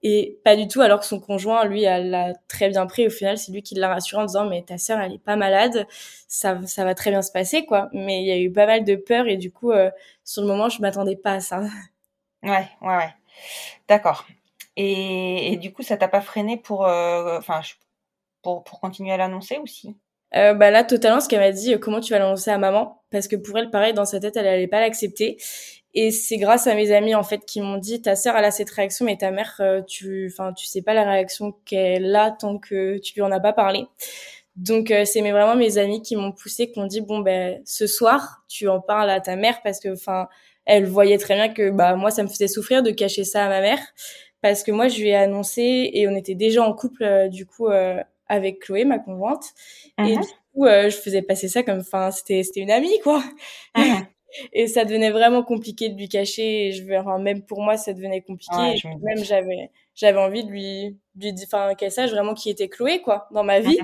Et 0.06 0.38
pas 0.44 0.54
du 0.56 0.68
tout, 0.68 0.82
alors 0.82 1.00
que 1.00 1.06
son 1.06 1.18
conjoint, 1.18 1.64
lui, 1.64 1.84
elle 1.84 2.10
l'a 2.10 2.34
très 2.46 2.68
bien 2.68 2.86
pris. 2.86 3.06
Au 3.06 3.10
final, 3.10 3.38
c'est 3.38 3.52
lui 3.52 3.62
qui 3.62 3.74
l'a 3.74 3.88
rassuré 3.88 4.20
en 4.22 4.26
disant, 4.26 4.44
mais 4.46 4.62
ta 4.62 4.76
sœur, 4.76 5.00
elle 5.00 5.14
est 5.14 5.18
pas 5.18 5.36
malade, 5.36 5.86
ça, 6.28 6.60
ça 6.66 6.84
va 6.84 6.94
très 6.94 7.10
bien 7.10 7.22
se 7.22 7.32
passer, 7.32 7.64
quoi. 7.64 7.88
Mais 7.94 8.20
il 8.20 8.26
y 8.26 8.30
a 8.30 8.38
eu 8.38 8.52
pas 8.52 8.66
mal 8.66 8.84
de 8.84 8.96
peur 8.96 9.26
et 9.28 9.38
du 9.38 9.50
coup, 9.50 9.72
euh, 9.72 9.90
sur 10.22 10.42
le 10.42 10.48
moment, 10.48 10.68
je 10.68 10.82
m'attendais 10.82 11.16
pas 11.16 11.32
à 11.34 11.40
ça. 11.40 11.62
Ouais, 12.44 12.68
ouais, 12.82 12.96
ouais. 12.96 13.14
D'accord. 13.88 14.26
Et, 14.76 15.56
du 15.60 15.72
coup, 15.72 15.82
ça 15.82 15.96
t'a 15.96 16.08
pas 16.08 16.20
freiné 16.20 16.56
pour, 16.56 16.86
euh, 16.86 17.38
enfin, 17.38 17.60
pour, 18.42 18.64
pour 18.64 18.80
continuer 18.80 19.12
à 19.12 19.16
l'annoncer 19.16 19.58
aussi 19.58 19.96
euh, 20.36 20.52
bah 20.52 20.72
là 20.72 20.82
totalement 20.82 21.20
ce 21.20 21.28
qu'elle 21.28 21.38
m'a 21.40 21.52
dit 21.52 21.78
comment 21.78 22.00
tu 22.00 22.12
vas 22.12 22.18
l'annoncer 22.18 22.50
à 22.50 22.58
maman? 22.58 23.02
Parce 23.10 23.28
que 23.28 23.36
pour 23.36 23.56
elle 23.56 23.70
pareil 23.70 23.94
dans 23.94 24.04
sa 24.04 24.18
tête 24.18 24.36
elle 24.36 24.48
allait 24.48 24.66
pas 24.66 24.80
l'accepter 24.80 25.36
et 25.94 26.10
c'est 26.10 26.38
grâce 26.38 26.66
à 26.66 26.74
mes 26.74 26.90
amis 26.90 27.14
en 27.14 27.22
fait 27.22 27.44
qui 27.46 27.60
m'ont 27.60 27.76
dit 27.78 28.02
ta 28.02 28.16
sœur 28.16 28.36
elle 28.36 28.44
a 28.44 28.50
cette 28.50 28.70
réaction 28.70 29.04
mais 29.04 29.16
ta 29.16 29.30
mère 29.30 29.54
euh, 29.60 29.80
tu 29.82 30.28
enfin 30.32 30.52
tu 30.52 30.66
sais 30.66 30.82
pas 30.82 30.92
la 30.92 31.04
réaction 31.08 31.52
qu'elle 31.64 32.16
a 32.16 32.32
tant 32.32 32.58
que 32.58 32.98
tu 32.98 33.14
lui 33.14 33.22
en 33.22 33.30
as 33.30 33.38
pas 33.40 33.52
parlé. 33.52 33.86
Donc 34.56 34.90
euh, 34.90 35.04
c'est 35.04 35.20
vraiment 35.20 35.56
mes 35.56 35.78
amis 35.78 36.02
qui 36.02 36.16
m'ont 36.16 36.32
poussé 36.32 36.70
qui 36.70 36.80
m'ont 36.80 36.86
dit 36.86 37.00
bon 37.00 37.20
ben 37.20 37.60
ce 37.64 37.86
soir 37.86 38.44
tu 38.48 38.68
en 38.68 38.80
parles 38.80 39.10
à 39.10 39.20
ta 39.20 39.36
mère 39.36 39.62
parce 39.62 39.78
que 39.78 39.92
enfin 39.92 40.28
elle 40.66 40.86
voyait 40.86 41.18
très 41.18 41.34
bien 41.34 41.48
que 41.48 41.70
bah 41.70 41.96
moi 41.96 42.10
ça 42.10 42.22
me 42.22 42.28
faisait 42.28 42.48
souffrir 42.48 42.82
de 42.82 42.90
cacher 42.90 43.24
ça 43.24 43.46
à 43.46 43.48
ma 43.48 43.60
mère. 43.60 43.80
Parce 44.40 44.62
que 44.62 44.72
moi 44.72 44.88
je 44.88 45.00
lui 45.00 45.08
ai 45.08 45.16
annoncé 45.16 45.90
et 45.92 46.06
on 46.06 46.14
était 46.14 46.34
déjà 46.34 46.62
en 46.62 46.74
couple 46.74 47.04
euh, 47.04 47.28
du 47.28 47.46
coup 47.46 47.68
avec 48.28 48.60
Chloé 48.60 48.84
ma 48.84 48.98
conjointe. 48.98 49.44
Et 49.98 50.16
mhm. 50.16 50.20
du 50.20 50.28
coup 50.54 50.66
je 50.66 50.96
faisais 50.96 51.22
passer 51.22 51.48
ça 51.48 51.62
comme 51.62 51.80
enfin 51.80 52.10
c'était 52.10 52.42
c'était 52.42 52.60
une 52.60 52.70
amie 52.70 53.00
quoi. 53.02 53.22
Mhm. 53.76 54.06
Et 54.52 54.66
ça 54.66 54.84
devenait 54.84 55.10
vraiment 55.10 55.42
compliqué 55.42 55.88
de 55.88 55.96
lui 55.96 56.08
cacher. 56.08 56.66
Et 56.66 56.72
je 56.72 56.82
veux 56.84 56.96
enfin, 56.96 57.18
même 57.18 57.42
pour 57.42 57.62
moi 57.62 57.76
ça 57.76 57.92
devenait 57.92 58.20
compliqué. 58.20 58.80
Même 59.02 59.24
j'avais 59.24 59.70
j'avais 59.94 60.18
envie 60.18 60.44
de 60.44 60.50
lui 60.50 60.96
lui 61.20 61.32
dire 61.32 61.46
enfin 61.46 61.74
qu'elle 61.74 61.92
sache 61.92 62.10
vraiment 62.10 62.34
qui 62.34 62.50
était 62.50 62.68
Chloé 62.68 63.00
quoi 63.00 63.28
dans 63.32 63.44
ma 63.44 63.60
vie. 63.60 63.78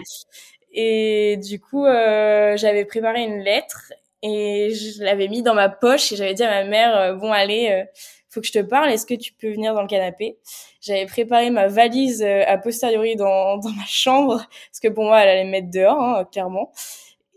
Et 0.72 1.36
du 1.36 1.60
coup 1.60 1.84
euh, 1.84 2.56
j'avais 2.56 2.84
préparé 2.84 3.22
une 3.22 3.40
lettre 3.40 3.92
et 4.22 4.70
je 4.70 5.02
l'avais 5.02 5.28
mis 5.28 5.42
dans 5.42 5.54
ma 5.54 5.68
poche 5.68 6.12
et 6.12 6.16
j'avais 6.16 6.34
dit 6.34 6.42
à 6.42 6.50
ma 6.50 6.64
mère 6.68 6.96
euh, 6.96 7.14
bon 7.14 7.32
allez 7.32 7.70
euh, 7.70 7.84
faut 8.28 8.40
que 8.40 8.46
je 8.46 8.52
te 8.52 8.58
parle 8.60 8.90
est-ce 8.90 9.06
que 9.06 9.14
tu 9.14 9.32
peux 9.32 9.50
venir 9.50 9.74
dans 9.74 9.82
le 9.82 9.88
canapé? 9.88 10.38
J'avais 10.80 11.06
préparé 11.06 11.50
ma 11.50 11.68
valise 11.68 12.22
euh, 12.22 12.42
a 12.46 12.58
posteriori 12.58 13.16
dans 13.16 13.56
dans 13.58 13.70
ma 13.70 13.86
chambre 13.86 14.36
parce 14.36 14.80
que 14.82 14.88
pour 14.88 15.04
moi 15.04 15.20
elle 15.22 15.28
allait 15.28 15.44
me 15.44 15.50
mettre 15.50 15.70
dehors 15.70 16.00
hein, 16.00 16.24
clairement 16.30 16.72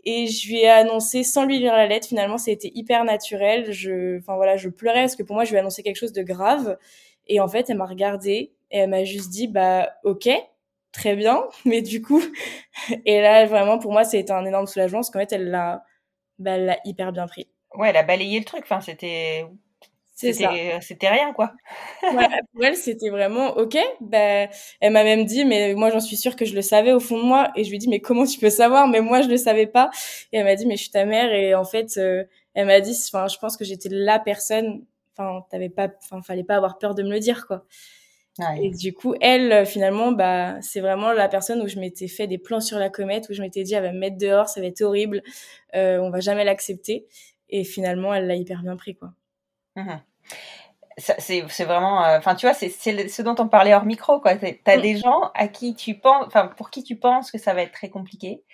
et 0.06 0.26
je 0.26 0.48
lui 0.48 0.58
ai 0.58 0.68
annoncé 0.68 1.22
sans 1.22 1.44
lui 1.44 1.58
lire 1.58 1.72
la 1.72 1.86
lettre. 1.86 2.08
Finalement, 2.08 2.38
c'était 2.38 2.70
hyper 2.74 3.04
naturel. 3.04 3.72
Je, 3.72 4.18
enfin 4.18 4.36
voilà, 4.36 4.56
je 4.56 4.68
pleurais 4.68 5.02
parce 5.02 5.16
que 5.16 5.22
pour 5.22 5.34
moi, 5.34 5.44
je 5.44 5.50
lui 5.50 5.56
ai 5.56 5.60
annoncé 5.60 5.82
quelque 5.82 5.96
chose 5.96 6.12
de 6.12 6.22
grave. 6.22 6.78
Et 7.26 7.40
en 7.40 7.48
fait, 7.48 7.70
elle 7.70 7.78
m'a 7.78 7.86
regardé 7.86 8.52
et 8.70 8.78
elle 8.78 8.90
m'a 8.90 9.04
juste 9.04 9.30
dit, 9.30 9.48
bah, 9.48 9.94
ok, 10.04 10.28
très 10.92 11.16
bien. 11.16 11.44
Mais 11.64 11.82
du 11.82 12.02
coup, 12.02 12.22
et 13.06 13.20
là, 13.20 13.46
vraiment, 13.46 13.78
pour 13.78 13.92
moi, 13.92 14.04
c'était 14.04 14.32
un 14.32 14.44
énorme 14.44 14.66
soulagement 14.66 14.98
parce 14.98 15.10
qu'en 15.10 15.20
fait, 15.20 15.32
elle 15.32 15.50
l'a, 15.50 15.84
bah, 16.38 16.52
elle 16.52 16.66
l'a 16.66 16.78
hyper 16.84 17.12
bien 17.12 17.26
pris. 17.26 17.48
Ouais, 17.74 17.90
elle 17.90 17.96
a 17.96 18.02
balayé 18.02 18.38
le 18.38 18.44
truc. 18.44 18.62
Enfin, 18.64 18.80
c'était, 18.80 19.46
c'était 20.14 21.08
rien, 21.08 21.32
quoi. 21.32 21.52
ouais, 22.02 22.28
pour 22.52 22.64
elle, 22.64 22.76
c'était 22.76 23.10
vraiment 23.10 23.56
OK. 23.56 23.76
Ben, 24.00 24.48
elle 24.80 24.92
m'a 24.92 25.04
même 25.04 25.24
dit, 25.24 25.44
mais 25.44 25.74
moi, 25.74 25.90
j'en 25.90 26.00
suis 26.00 26.16
sûre 26.16 26.36
que 26.36 26.44
je 26.44 26.54
le 26.54 26.62
savais 26.62 26.92
au 26.92 27.00
fond 27.00 27.18
de 27.18 27.24
moi. 27.24 27.50
Et 27.56 27.64
je 27.64 27.70
lui 27.70 27.76
ai 27.76 27.78
dit, 27.78 27.88
mais 27.88 28.00
comment 28.00 28.24
tu 28.24 28.38
peux 28.38 28.50
savoir? 28.50 28.86
Mais 28.88 29.00
moi, 29.00 29.22
je 29.22 29.28
le 29.28 29.36
savais 29.36 29.66
pas. 29.66 29.90
Et 30.32 30.38
elle 30.38 30.44
m'a 30.44 30.54
dit, 30.54 30.66
mais 30.66 30.76
je 30.76 30.82
suis 30.82 30.90
ta 30.90 31.04
mère. 31.04 31.32
Et 31.32 31.54
en 31.54 31.64
fait, 31.64 31.96
euh, 31.96 32.24
elle 32.54 32.66
m'a 32.66 32.80
dit, 32.80 32.96
enfin, 33.12 33.26
je 33.28 33.38
pense 33.38 33.56
que 33.56 33.64
j'étais 33.64 33.88
la 33.90 34.18
personne. 34.18 34.84
Enfin, 35.16 35.44
t'avais 35.50 35.68
pas, 35.68 35.88
enfin, 36.02 36.22
fallait 36.22 36.44
pas 36.44 36.56
avoir 36.56 36.78
peur 36.78 36.94
de 36.94 37.02
me 37.02 37.10
le 37.10 37.20
dire, 37.20 37.46
quoi. 37.46 37.64
Et 38.60 38.70
du 38.70 38.92
coup, 38.92 39.14
elle, 39.20 39.64
finalement, 39.64 40.10
bah, 40.10 40.60
c'est 40.60 40.80
vraiment 40.80 41.12
la 41.12 41.28
personne 41.28 41.62
où 41.62 41.68
je 41.68 41.78
m'étais 41.78 42.08
fait 42.08 42.26
des 42.26 42.38
plans 42.38 42.60
sur 42.60 42.78
la 42.78 42.90
comète, 42.90 43.28
où 43.30 43.32
je 43.32 43.40
m'étais 43.40 43.62
dit, 43.62 43.74
elle 43.74 43.84
va 43.84 43.92
me 43.92 43.98
mettre 43.98 44.18
dehors, 44.18 44.48
ça 44.48 44.60
va 44.60 44.66
être 44.66 44.82
horrible, 44.82 45.22
euh, 45.76 45.98
on 45.98 46.10
va 46.10 46.20
jamais 46.20 46.44
l'accepter. 46.44 47.06
Et 47.48 47.62
finalement, 47.62 48.12
elle 48.12 48.26
l'a 48.26 48.34
hyper 48.34 48.62
bien 48.62 48.76
pris, 48.76 48.96
quoi. 48.96 49.12
Mmh 49.76 49.96
c'est 50.96 51.64
vraiment, 51.64 52.04
euh, 52.04 52.18
enfin, 52.18 52.36
tu 52.36 52.46
vois, 52.46 52.54
c'est 52.54 52.68
ce 52.68 53.22
dont 53.22 53.34
on 53.40 53.48
parlait 53.48 53.74
hors 53.74 53.84
micro, 53.84 54.20
quoi. 54.20 54.36
T'as 54.36 54.76
mmh. 54.76 54.80
des 54.80 54.96
gens 54.96 55.32
à 55.34 55.48
qui 55.48 55.74
tu 55.74 55.98
penses, 55.98 56.24
enfin, 56.26 56.46
pour 56.46 56.70
qui 56.70 56.84
tu 56.84 56.94
penses 56.94 57.32
que 57.32 57.38
ça 57.38 57.52
va 57.52 57.62
être 57.62 57.72
très 57.72 57.88
compliqué 57.88 58.44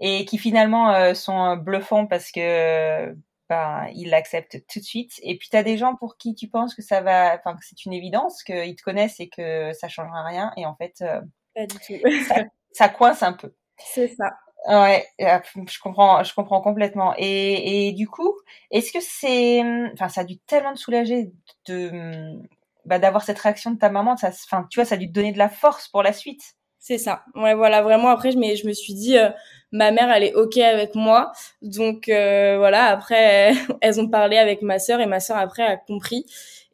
et 0.00 0.24
qui 0.24 0.38
finalement 0.38 0.94
euh, 0.94 1.14
sont 1.14 1.56
bluffants 1.56 2.06
parce 2.06 2.30
que 2.30 3.12
ben, 3.50 3.88
ils 3.94 4.08
l'acceptent 4.08 4.64
tout 4.68 4.78
de 4.78 4.84
suite. 4.84 5.12
Et 5.24 5.36
puis 5.36 5.48
t'as 5.50 5.64
des 5.64 5.76
gens 5.76 5.96
pour 5.96 6.16
qui 6.16 6.34
tu 6.36 6.48
penses 6.48 6.74
que 6.74 6.82
ça 6.82 7.00
va, 7.00 7.34
enfin, 7.34 7.56
que 7.56 7.66
c'est 7.66 7.84
une 7.84 7.92
évidence, 7.92 8.44
qu'ils 8.44 8.76
te 8.76 8.82
connaissent 8.82 9.18
et 9.18 9.28
que 9.28 9.72
ça 9.72 9.88
changera 9.88 10.24
rien. 10.24 10.52
Et 10.56 10.64
en 10.66 10.76
fait, 10.76 10.94
euh, 11.02 11.20
Pas 11.54 11.66
du 11.66 11.76
tout. 11.76 12.08
ça, 12.28 12.44
ça 12.72 12.88
coince 12.88 13.22
un 13.24 13.32
peu. 13.32 13.52
C'est 13.76 14.08
ça. 14.08 14.30
Ouais, 14.68 15.04
euh, 15.22 15.38
je 15.68 15.78
comprends, 15.80 16.22
je 16.22 16.32
comprends 16.32 16.60
complètement. 16.60 17.14
Et, 17.18 17.88
et 17.88 17.92
du 17.92 18.06
coup, 18.06 18.32
est-ce 18.70 18.92
que 18.92 19.00
c'est, 19.00 19.62
enfin, 19.94 20.08
ça 20.08 20.20
a 20.20 20.24
dû 20.24 20.38
tellement 20.38 20.74
te 20.74 20.78
soulager 20.78 21.32
de, 21.66 22.38
bah, 22.84 22.98
d'avoir 23.00 23.24
cette 23.24 23.38
réaction 23.38 23.72
de 23.72 23.78
ta 23.78 23.90
maman. 23.90 24.16
Ça, 24.16 24.28
enfin, 24.28 24.66
tu 24.70 24.78
vois, 24.78 24.84
ça 24.84 24.94
a 24.94 24.98
dû 24.98 25.08
te 25.08 25.12
donner 25.12 25.32
de 25.32 25.38
la 25.38 25.48
force 25.48 25.88
pour 25.88 26.02
la 26.04 26.12
suite. 26.12 26.54
C'est 26.82 26.96
ça. 26.98 27.24
Ouais, 27.34 27.54
voilà, 27.54 27.82
vraiment. 27.82 28.08
Après, 28.08 28.32
je, 28.32 28.38
mais, 28.38 28.56
je 28.56 28.66
me 28.66 28.72
suis 28.72 28.94
dit, 28.94 29.18
euh, 29.18 29.28
ma 29.70 29.90
mère, 29.90 30.10
elle 30.10 30.24
est 30.24 30.34
ok 30.34 30.56
avec 30.58 30.94
moi. 30.94 31.30
Donc 31.62 32.08
euh, 32.08 32.56
voilà. 32.58 32.86
Après, 32.86 33.52
elles 33.82 34.00
ont 34.00 34.08
parlé 34.08 34.38
avec 34.38 34.62
ma 34.62 34.78
sœur 34.78 35.00
et 35.00 35.06
ma 35.06 35.20
sœur 35.20 35.36
après 35.36 35.62
a 35.62 35.76
compris. 35.76 36.24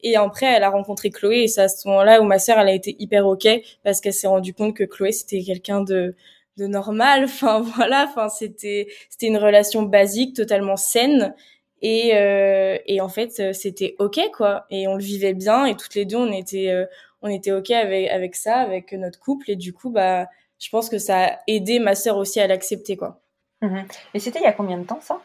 Et 0.03 0.17
après, 0.17 0.47
elle 0.47 0.63
a 0.63 0.71
rencontré 0.71 1.11
Chloé 1.11 1.43
et 1.45 1.49
c'est 1.49 1.63
à 1.63 1.69
ce 1.69 1.89
moment-là 1.89 2.21
où 2.21 2.25
ma 2.25 2.39
sœur, 2.39 2.59
elle 2.59 2.69
a 2.69 2.73
été 2.75 2.95
hyper 3.01 3.27
ok 3.27 3.49
parce 3.83 4.01
qu'elle 4.01 4.13
s'est 4.13 4.29
rendue 4.29 4.55
compte 4.55 4.77
que 4.77 4.85
Chloé, 4.85 5.11
c'était 5.13 5.43
quelqu'un 5.43 5.81
de 5.83 6.15
de 6.57 6.67
normal. 6.67 7.25
Enfin 7.25 7.61
voilà, 7.61 8.07
enfin 8.09 8.29
c'était 8.29 8.87
c'était 9.11 9.27
une 9.27 9.39
relation 9.39 9.83
basique, 9.83 10.37
totalement 10.37 10.77
saine. 10.77 11.35
Et, 11.83 12.13
euh, 12.17 12.79
et 12.87 13.01
en 13.01 13.09
fait, 13.09 13.39
euh, 13.41 13.53
c'était 13.53 13.97
ok 13.99 14.19
quoi. 14.35 14.67
Et 14.71 14.89
on 14.89 14.95
le 14.95 15.03
vivait 15.03 15.35
bien 15.35 15.67
et 15.67 15.77
toutes 15.77 15.95
les 15.95 16.05
deux, 16.07 16.17
on 16.17 16.33
était 16.33 16.71
euh, 16.71 16.87
on 17.23 17.28
était 17.28 17.52
ok 17.52 17.70
avec 17.70 18.11
avec 18.11 18.37
ça, 18.37 18.56
avec 18.56 18.92
notre 18.92 19.18
couple. 19.18 19.50
Et 19.50 19.56
du 19.56 19.73
coup, 19.73 19.90
bah, 19.90 20.26
je 20.58 20.68
pense 20.70 20.88
que 20.88 20.99
ça 20.99 21.25
a 21.26 21.38
aidé 21.46 21.78
ma 21.78 21.94
sœur 21.94 22.16
aussi 22.16 22.40
à 22.40 22.46
l'accepter 22.46 22.96
quoi. 22.96 23.20
Mmh 23.62 23.80
et 24.14 24.20
c'était 24.20 24.38
il 24.38 24.42
y 24.42 24.46
a 24.46 24.52
combien 24.52 24.78
de 24.78 24.85
temps 24.85 25.00
ça? 25.00 25.20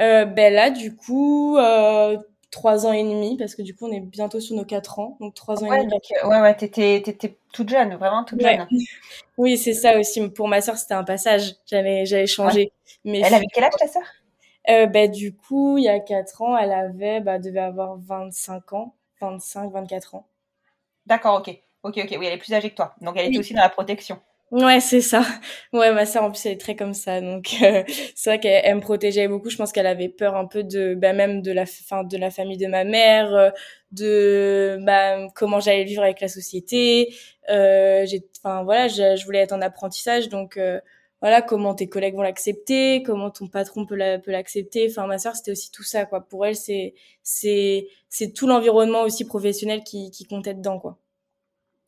Euh, 0.00 0.24
Ben 0.24 0.52
là, 0.52 0.70
du 0.70 0.94
coup, 0.96 1.56
euh, 1.58 2.16
trois 2.50 2.86
ans 2.86 2.92
et 2.92 3.02
demi, 3.02 3.36
parce 3.36 3.54
que 3.54 3.62
du 3.62 3.74
coup, 3.74 3.86
on 3.86 3.92
est 3.92 4.00
bientôt 4.00 4.40
sur 4.40 4.56
nos 4.56 4.64
quatre 4.64 4.98
ans, 4.98 5.16
donc 5.20 5.34
trois 5.34 5.62
ans 5.62 5.72
et 5.72 5.84
demi. 5.84 5.92
ouais, 6.24 6.40
ouais, 6.40 6.54
t'étais, 6.56 7.02
t'étais 7.04 7.36
toute 7.52 7.68
jeune, 7.68 7.94
vraiment 7.96 8.24
toute 8.24 8.40
jeune. 8.40 8.66
Oui, 9.36 9.56
c'est 9.56 9.74
ça 9.74 9.98
aussi. 9.98 10.28
Pour 10.30 10.48
ma 10.48 10.60
sœur, 10.60 10.76
c'était 10.76 10.94
un 10.94 11.04
passage. 11.04 11.54
J'avais, 11.66 12.06
j'avais 12.06 12.26
changé. 12.26 12.72
Mais 13.04 13.20
elle 13.20 13.34
avait 13.34 13.46
quel 13.52 13.64
âge 13.64 13.72
ta 13.78 13.86
sœur? 13.86 14.02
Euh, 14.68 14.86
bah, 14.86 15.08
du 15.08 15.34
coup, 15.34 15.78
il 15.78 15.84
y 15.84 15.88
a 15.88 16.00
quatre 16.00 16.42
ans, 16.42 16.56
elle 16.56 16.72
avait, 16.72 17.20
bah, 17.20 17.38
devait 17.38 17.60
avoir 17.60 17.96
25 17.96 18.72
ans, 18.72 18.94
25, 19.20 19.70
24 19.70 20.16
ans. 20.16 20.26
D'accord, 21.08 21.38
ok. 21.40 21.48
Ok, 21.82 21.98
ok. 22.04 22.16
Oui, 22.18 22.26
elle 22.26 22.34
est 22.34 22.38
plus 22.38 22.52
âgée 22.52 22.70
que 22.70 22.76
toi. 22.76 22.94
Donc, 23.00 23.16
elle 23.16 23.28
était 23.28 23.38
aussi 23.38 23.54
dans 23.54 23.62
la 23.62 23.70
protection. 23.70 24.20
Ouais, 24.50 24.80
c'est 24.80 25.00
ça. 25.00 25.22
Ouais, 25.72 25.92
ma 25.92 26.06
sœur 26.06 26.22
en 26.24 26.30
plus 26.30 26.46
elle 26.46 26.52
est 26.52 26.60
très 26.60 26.74
comme 26.74 26.94
ça, 26.94 27.20
donc 27.20 27.54
euh, 27.62 27.84
c'est 28.14 28.30
vrai 28.30 28.40
qu'elle 28.40 28.74
me 28.76 28.80
protégeait 28.80 29.28
beaucoup. 29.28 29.50
Je 29.50 29.56
pense 29.58 29.72
qu'elle 29.72 29.86
avait 29.86 30.08
peur 30.08 30.36
un 30.36 30.46
peu 30.46 30.64
de, 30.64 30.94
bah, 30.94 31.12
même 31.12 31.42
de 31.42 31.52
la, 31.52 31.66
fin, 31.66 32.02
de 32.04 32.16
la 32.16 32.30
famille 32.30 32.56
de 32.56 32.66
ma 32.66 32.84
mère, 32.84 33.34
euh, 33.34 33.50
de 33.92 34.78
bah, 34.82 35.28
comment 35.34 35.60
j'allais 35.60 35.84
vivre 35.84 36.02
avec 36.02 36.20
la 36.22 36.28
société. 36.28 37.14
Euh, 37.50 38.06
j'ai, 38.06 38.22
enfin 38.42 38.62
voilà, 38.64 38.88
je, 38.88 39.16
je, 39.16 39.24
voulais 39.26 39.40
être 39.40 39.52
en 39.52 39.60
apprentissage, 39.60 40.30
donc 40.30 40.56
euh, 40.56 40.80
voilà 41.20 41.42
comment 41.42 41.74
tes 41.74 41.88
collègues 41.88 42.14
vont 42.14 42.22
l'accepter, 42.22 43.02
comment 43.02 43.30
ton 43.30 43.48
patron 43.48 43.86
peut 43.86 43.96
l'accepter. 43.96 44.88
enfin 44.90 45.06
ma 45.06 45.18
sœur 45.18 45.34
c'était 45.36 45.52
aussi 45.52 45.70
tout 45.72 45.82
ça 45.82 46.06
quoi. 46.06 46.20
Pour 46.20 46.46
elle 46.46 46.56
c'est 46.56 46.94
c'est 47.22 47.88
c'est 48.08 48.32
tout 48.32 48.46
l'environnement 48.46 49.02
aussi 49.02 49.24
professionnel 49.24 49.82
qui 49.84 50.10
qui 50.10 50.24
comptait 50.24 50.54
dedans 50.54 50.78
quoi. 50.78 50.98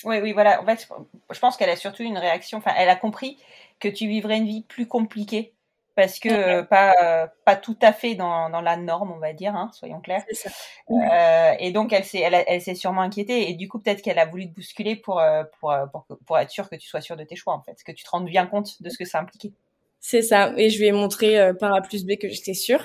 Oui, 0.05 0.19
oui, 0.23 0.33
voilà. 0.33 0.63
En 0.63 0.65
fait, 0.65 0.89
je 1.31 1.39
pense 1.39 1.57
qu'elle 1.57 1.69
a 1.71 1.77
surtout 1.77 2.03
une 2.03 2.17
réaction. 2.17 2.59
Enfin, 2.59 2.73
elle 2.77 2.89
a 2.89 2.97
compris 2.97 3.39
que 3.81 3.89
tu 3.89 4.07
vivrais 4.09 4.39
une 4.39 4.47
vie 4.47 4.63
plus 4.63 4.87
compliquée 4.87 5.55
parce 5.95 6.19
que 6.19 6.29
euh, 6.29 6.63
pas 6.63 7.29
pas 7.45 7.57
tout 7.57 7.77
à 7.83 7.93
fait 7.93 8.15
dans, 8.15 8.51
dans 8.51 8.61
la 8.61 8.77
norme, 8.77 9.13
on 9.13 9.19
va 9.19 9.33
dire, 9.33 9.55
hein, 9.55 9.71
soyons 9.73 10.01
clairs. 10.01 10.25
Ça. 10.33 10.51
Euh, 10.91 11.53
et 11.59 11.73
donc 11.73 11.93
elle 11.93 12.05
s'est 12.05 12.21
elle, 12.21 12.45
elle 12.47 12.61
s'est 12.61 12.75
sûrement 12.75 13.03
inquiétée 13.03 13.51
et 13.51 13.55
du 13.55 13.69
coup 13.69 13.79
peut-être 13.79 14.03
qu'elle 14.03 14.19
a 14.19 14.27
voulu 14.27 14.49
te 14.49 14.55
bousculer 14.55 14.97
pour, 14.97 15.21
euh, 15.21 15.45
pour 15.59 15.75
pour 15.93 16.07
pour 16.27 16.39
être 16.39 16.51
sûre 16.51 16.69
que 16.69 16.77
tu 16.77 16.89
sois 16.89 17.01
sûre 17.01 17.17
de 17.17 17.25
tes 17.25 17.37
choix 17.37 17.55
en 17.55 17.63
fait, 17.63 17.77
que 17.85 17.93
tu 17.93 18.05
te 18.05 18.11
rendes 18.11 18.27
bien 18.27 18.47
compte 18.47 18.83
de 18.83 18.91
ce 18.91 18.99
que 18.99 19.05
ça 19.05 19.19
impliquait. 19.21 19.53
C'est 20.01 20.23
ça. 20.23 20.55
Et 20.57 20.71
je 20.71 20.79
lui 20.79 20.87
ai 20.87 20.93
montré 20.93 21.53
par 21.59 21.75
A 21.75 21.83
plus 21.83 22.07
B 22.07 22.17
que 22.17 22.29
j'étais 22.29 22.55
sûre. 22.55 22.83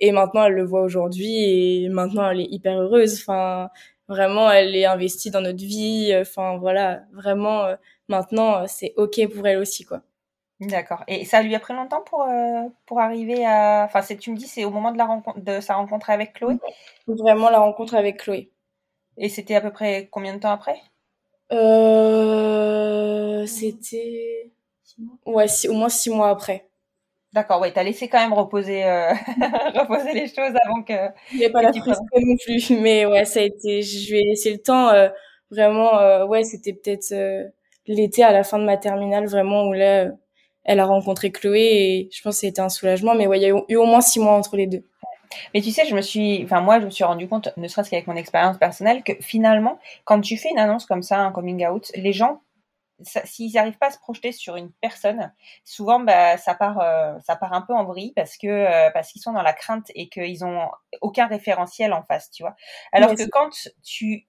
Et 0.00 0.12
maintenant, 0.12 0.44
elle 0.44 0.52
le 0.52 0.64
voit 0.64 0.82
aujourd'hui. 0.82 1.84
Et 1.84 1.88
maintenant, 1.88 2.28
elle 2.30 2.40
est 2.40 2.48
hyper 2.50 2.78
heureuse. 2.78 3.14
Enfin, 3.22 3.70
vraiment 4.08 4.50
elle 4.50 4.74
est 4.74 4.86
investie 4.86 5.30
dans 5.30 5.40
notre 5.42 5.58
vie 5.64 6.14
enfin 6.18 6.56
voilà 6.58 7.02
vraiment 7.12 7.64
euh, 7.66 7.76
maintenant 8.08 8.66
c'est 8.66 8.94
ok 8.96 9.28
pour 9.34 9.46
elle 9.46 9.58
aussi 9.58 9.84
quoi 9.84 10.02
d'accord 10.60 11.04
et 11.06 11.24
ça 11.24 11.42
lui 11.42 11.54
a 11.54 11.60
pris 11.60 11.72
longtemps 11.74 12.02
pour 12.02 12.22
euh, 12.22 12.68
pour 12.86 13.00
arriver 13.00 13.44
à 13.46 13.84
enfin 13.84 14.02
c'est 14.02 14.16
tu 14.16 14.32
me 14.32 14.36
dis 14.36 14.46
c'est 14.48 14.64
au 14.64 14.70
moment 14.70 14.90
de 14.92 14.98
la 14.98 15.06
rencontre 15.06 15.38
de 15.40 15.60
sa 15.60 15.74
rencontre 15.74 16.10
avec 16.10 16.32
Chloé? 16.34 16.56
Vraiment 17.06 17.48
la 17.50 17.60
rencontre 17.60 17.94
avec 17.94 18.18
Chloé 18.18 18.50
et 19.18 19.28
c'était 19.30 19.56
à 19.56 19.60
peu 19.62 19.72
près 19.72 20.08
combien 20.10 20.34
de 20.34 20.40
temps 20.40 20.52
après? 20.52 20.80
Euh, 21.52 23.46
C'était. 23.46 24.52
Ouais, 25.26 25.46
au 25.68 25.72
moins 25.74 25.88
six 25.88 26.10
mois 26.10 26.30
après. 26.30 26.68
D'accord, 27.34 27.60
ouais, 27.60 27.72
t'as 27.72 27.82
laissé 27.84 28.08
quand 28.08 28.18
même 28.20 28.32
reposer, 28.32 28.84
euh, 28.86 29.10
reposer 29.74 30.12
les 30.14 30.28
choses 30.28 30.54
avant 30.64 30.82
que. 30.82 30.94
Il 31.32 31.38
n'y 31.40 31.44
a 31.46 31.50
pas 31.50 31.62
la 31.62 31.72
frustration 31.72 32.04
non 32.14 32.36
plus, 32.44 32.70
mais 32.80 33.06
ouais, 33.06 33.24
ça 33.26 33.40
a 33.40 33.44
été. 33.44 33.82
Je 33.82 34.12
vais 34.12 34.22
laisser 34.22 34.52
le 34.52 34.58
temps. 34.58 34.88
Euh, 34.90 35.08
vraiment, 35.50 35.98
euh, 35.98 36.26
ouais, 36.26 36.44
c'était 36.44 36.72
peut-être 36.72 37.14
l'été 37.86 38.22
à 38.24 38.32
la 38.32 38.44
fin 38.44 38.58
de 38.58 38.64
ma 38.64 38.76
terminale, 38.76 39.26
vraiment 39.26 39.66
où 39.68 39.72
là, 39.72 40.10
elle 40.68 40.80
a 40.80 40.84
rencontré 40.84 41.32
Chloé 41.32 41.60
et 41.60 42.08
je 42.12 42.22
pense 42.22 42.36
que 42.36 42.40
c'était 42.40 42.60
un 42.60 42.68
soulagement. 42.68 43.14
Mais 43.14 43.26
ouais, 43.26 43.38
il 43.38 43.42
y 43.42 43.46
a 43.46 43.48
eu, 43.48 43.76
au 43.76 43.86
moins 43.86 44.02
six 44.02 44.20
mois 44.20 44.32
entre 44.32 44.56
les 44.56 44.66
deux. 44.66 44.84
Mais 45.54 45.62
tu 45.62 45.70
sais, 45.70 45.86
je 45.86 45.94
me 45.94 46.02
suis, 46.02 46.44
enfin 46.44 46.60
moi, 46.60 46.78
je 46.78 46.84
me 46.84 46.90
suis 46.90 47.04
rendu 47.04 47.26
compte, 47.26 47.48
ne 47.56 47.66
serait-ce 47.68 47.90
qu'avec 47.90 48.06
mon 48.06 48.16
expérience 48.16 48.58
personnelle, 48.58 49.02
que 49.02 49.12
finalement, 49.20 49.78
quand 50.04 50.20
tu 50.20 50.36
fais 50.36 50.50
une 50.50 50.58
annonce 50.58 50.84
comme 50.84 51.02
ça, 51.02 51.18
un 51.20 51.32
coming 51.32 51.66
out, 51.66 51.90
les 51.94 52.12
gens 52.12 52.42
s'ils 53.24 53.52
n'arrivent 53.52 53.78
pas 53.78 53.86
à 53.86 53.90
se 53.92 53.98
projeter 53.98 54.32
sur 54.32 54.56
une 54.56 54.72
personne, 54.72 55.32
souvent 55.64 56.00
bah, 56.00 56.36
ça 56.36 56.56
part 56.56 56.80
euh, 56.80 57.14
ça 57.24 57.36
part 57.36 57.52
un 57.52 57.62
peu 57.62 57.72
en 57.72 57.84
vrille 57.84 58.12
parce 58.16 58.36
que 58.36 58.48
euh, 58.48 58.90
parce 58.90 59.12
qu'ils 59.12 59.22
sont 59.22 59.32
dans 59.32 59.42
la 59.42 59.52
crainte 59.52 59.86
et 59.94 60.08
qu'ils 60.08 60.44
ont 60.44 60.68
aucun 61.00 61.28
référentiel 61.28 61.92
en 61.92 62.02
face, 62.02 62.28
tu 62.32 62.42
vois. 62.42 62.56
Alors 62.90 63.14
que 63.14 63.28
quand 63.30 63.70
tu 63.84 64.26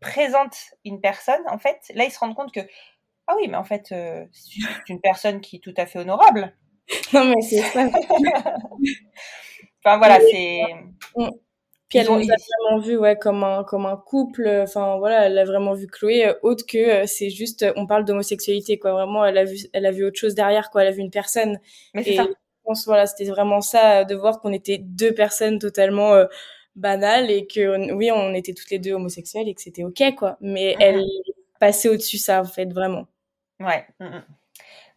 présentes 0.00 0.56
une 0.86 1.02
personne, 1.02 1.42
en 1.48 1.58
fait, 1.58 1.92
là 1.94 2.04
ils 2.04 2.10
se 2.10 2.18
rendent 2.18 2.34
compte 2.34 2.52
que 2.52 2.66
ah 3.26 3.34
oui, 3.36 3.48
mais 3.48 3.56
en 3.56 3.64
fait 3.64 3.90
euh, 3.92 4.24
c'est 4.32 4.88
une 4.88 5.00
personne 5.00 5.40
qui 5.40 5.56
est 5.56 5.60
tout 5.60 5.74
à 5.76 5.86
fait 5.86 5.98
honorable. 5.98 6.54
non 7.12 7.24
mais 7.24 7.42
c'est 7.42 7.62
ça. 7.62 7.86
enfin 9.84 9.98
voilà, 9.98 10.20
c'est 10.20 10.62
puis 11.88 11.98
elle 11.98 12.06
nous 12.08 12.14
a 12.14 12.36
vraiment 12.68 12.80
vu 12.80 12.96
ouais 12.96 13.16
comme 13.16 13.44
un 13.44 13.62
comme 13.62 13.86
un 13.86 13.96
couple. 13.96 14.48
Enfin 14.62 14.98
voilà, 14.98 15.26
elle 15.26 15.38
a 15.38 15.44
vraiment 15.44 15.72
vu 15.74 15.86
Chloé 15.86 16.26
euh, 16.26 16.34
autre 16.42 16.66
que 16.66 16.78
euh, 16.78 17.06
c'est 17.06 17.30
juste 17.30 17.62
euh, 17.62 17.72
on 17.76 17.86
parle 17.86 18.04
d'homosexualité 18.04 18.78
quoi. 18.78 18.92
Vraiment, 18.92 19.24
elle 19.24 19.38
a 19.38 19.44
vu 19.44 19.56
elle 19.72 19.86
a 19.86 19.92
vu 19.92 20.04
autre 20.04 20.18
chose 20.18 20.34
derrière 20.34 20.70
quoi. 20.70 20.82
Elle 20.82 20.88
a 20.88 20.92
vu 20.92 21.00
une 21.00 21.10
personne. 21.10 21.60
Mais 21.94 22.02
et 22.02 22.16
ça. 22.16 22.24
je 22.24 22.32
pense 22.64 22.86
voilà, 22.86 23.06
c'était 23.06 23.30
vraiment 23.30 23.60
ça 23.60 24.04
de 24.04 24.14
voir 24.16 24.40
qu'on 24.40 24.52
était 24.52 24.78
deux 24.78 25.14
personnes 25.14 25.60
totalement 25.60 26.16
banales 26.74 27.30
et 27.30 27.46
que 27.46 27.92
oui, 27.94 28.10
on 28.10 28.34
était 28.34 28.52
toutes 28.52 28.70
les 28.70 28.80
deux 28.80 28.92
homosexuelles 28.92 29.48
et 29.48 29.54
que 29.54 29.62
c'était 29.62 29.84
ok 29.84 30.16
quoi. 30.16 30.38
Mais 30.40 30.74
elle 30.80 31.04
passait 31.60 31.88
au-dessus 31.88 32.18
ça 32.18 32.40
en 32.40 32.44
fait 32.44 32.72
vraiment. 32.72 33.06
Ouais. 33.60 33.86
Mm, 34.00 34.06
mm. 34.06 34.24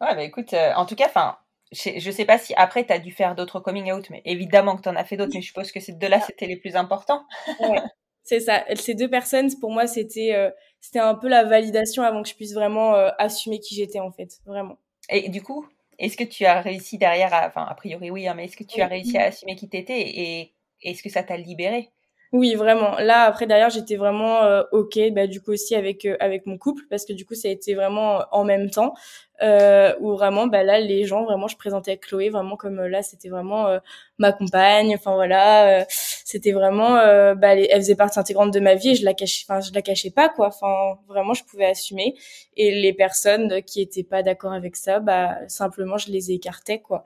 Ouais, 0.01 0.16
bah 0.16 0.24
écoute, 0.24 0.54
en 0.54 0.86
tout 0.86 0.96
cas, 0.96 1.08
enfin, 1.08 1.38
je, 1.72 2.12
sais 2.12 2.25
pas 2.25 2.38
si 2.38 2.54
après 2.56 2.86
tu 2.86 2.94
as 2.94 3.00
dû 3.00 3.12
faire 3.12 3.36
d'autres 3.36 3.60
coming 3.60 3.92
out, 3.92 4.10
mais 4.10 4.22
évidemment 4.25 4.75
que 4.75 4.82
tu 4.82 4.89
en 4.89 4.96
as 4.96 5.06
fait 5.06 5.18
d'autres, 5.18 5.32
mais 5.34 5.42
je 5.42 5.48
suppose 5.48 5.72
que 5.72 5.80
ces 5.80 5.94
deux-là, 5.94 6.20
c'était 6.22 6.48
les 6.48 6.56
plus 6.56 6.75
importants. 6.75 7.25
ouais, 7.60 7.82
c'est 8.24 8.39
ça. 8.39 8.63
Ces 8.75 8.96
deux 8.96 9.10
personnes, 9.10 9.50
pour 9.60 9.72
moi, 9.72 9.86
c'était 9.86 10.34
euh, 10.34 10.50
c'était 10.82 11.00
un 11.00 11.16
peu 11.16 11.28
la 11.28 11.44
validation 11.44 12.04
avant 12.04 12.24
que 12.24 12.30
je 12.30 12.36
puisse 12.36 12.54
vraiment 12.54 12.96
euh, 12.96 13.10
assumer 13.18 13.60
qui 13.60 13.75
j'étais, 13.75 14.00
en 14.00 14.12
fait. 14.12 14.39
Vraiment. 14.46 14.78
Et 15.10 15.30
du 15.30 15.44
coup, 15.44 15.68
est-ce 16.00 16.18
que 16.18 16.24
tu 16.24 16.46
as 16.46 16.62
réussi 16.62 16.98
derrière, 16.98 17.34
à, 17.34 17.48
enfin, 17.48 17.66
a 17.70 17.75
priori 17.75 18.10
oui, 18.10 18.28
hein, 18.28 18.34
mais 18.36 18.46
est-ce 18.46 18.58
que 18.58 18.63
tu 18.63 18.82
as 18.82 18.88
réussi 18.88 19.18
à 19.18 19.25
assumer 19.25 19.56
qui 19.56 19.70
t'étais 19.70 20.00
et 20.00 20.54
est-ce 20.82 21.04
que 21.04 21.10
ça 21.10 21.24
t'a 21.24 21.38
libéré 21.38 21.92
oui, 22.31 22.53
vraiment. 22.53 22.95
Là, 23.00 23.24
après, 23.24 23.48
derrière, 23.48 23.71
j'étais 23.71 23.95
vraiment 23.95 24.43
euh, 24.43 24.62
ok. 24.71 25.00
Bah, 25.13 25.25
du 25.25 25.41
coup 25.41 25.51
aussi 25.51 25.74
avec 25.74 26.05
euh, 26.05 26.15
avec 26.19 26.45
mon 26.45 26.59
couple, 26.59 26.83
parce 26.88 27.03
que 27.05 27.13
du 27.13 27.25
coup, 27.25 27.33
ça 27.33 27.48
a 27.48 27.51
été 27.51 27.74
vraiment 27.74 28.24
en 28.31 28.43
même 28.43 28.69
temps. 28.69 28.93
Euh, 29.41 29.95
où 30.01 30.12
vraiment, 30.12 30.48
bah 30.48 30.63
là, 30.63 30.79
les 30.79 31.05
gens, 31.05 31.24
vraiment, 31.24 31.48
je 31.48 31.55
présentais 31.57 31.91
avec 31.91 32.01
Chloé, 32.01 32.29
vraiment 32.29 32.55
comme 32.57 32.81
là, 32.86 33.01
c'était 33.01 33.29
vraiment 33.29 33.79
ma 34.19 34.31
compagne. 34.33 34.93
Enfin 34.93 35.15
voilà, 35.15 35.86
c'était 35.89 36.51
vraiment, 36.51 36.95
bah, 37.36 37.55
elle, 37.55 37.81
faisait 37.81 37.95
partie 37.95 38.19
intégrante 38.19 38.53
de 38.53 38.59
ma 38.59 38.75
vie. 38.75 38.89
Et 38.89 38.95
je 38.95 39.05
la 39.05 39.13
cachais, 39.15 39.45
enfin, 39.48 39.62
je 39.62 39.74
la 39.74 39.81
cachais 39.81 40.12
pas, 40.12 40.29
quoi. 40.29 40.48
Enfin, 40.50 41.00
vraiment, 41.07 41.33
je 41.33 41.43
pouvais 41.45 41.65
assumer. 41.65 42.15
Et 42.57 42.71
les 42.81 42.93
personnes 42.93 43.63
qui 43.63 43.81
étaient 43.81 44.03
pas 44.03 44.21
d'accord 44.24 44.53
avec 44.53 44.75
ça, 44.75 45.00
bah, 45.00 45.38
simplement, 45.48 45.98
je 45.98 46.12
les 46.12 46.31
écartais, 46.31 46.79
quoi. 46.81 47.05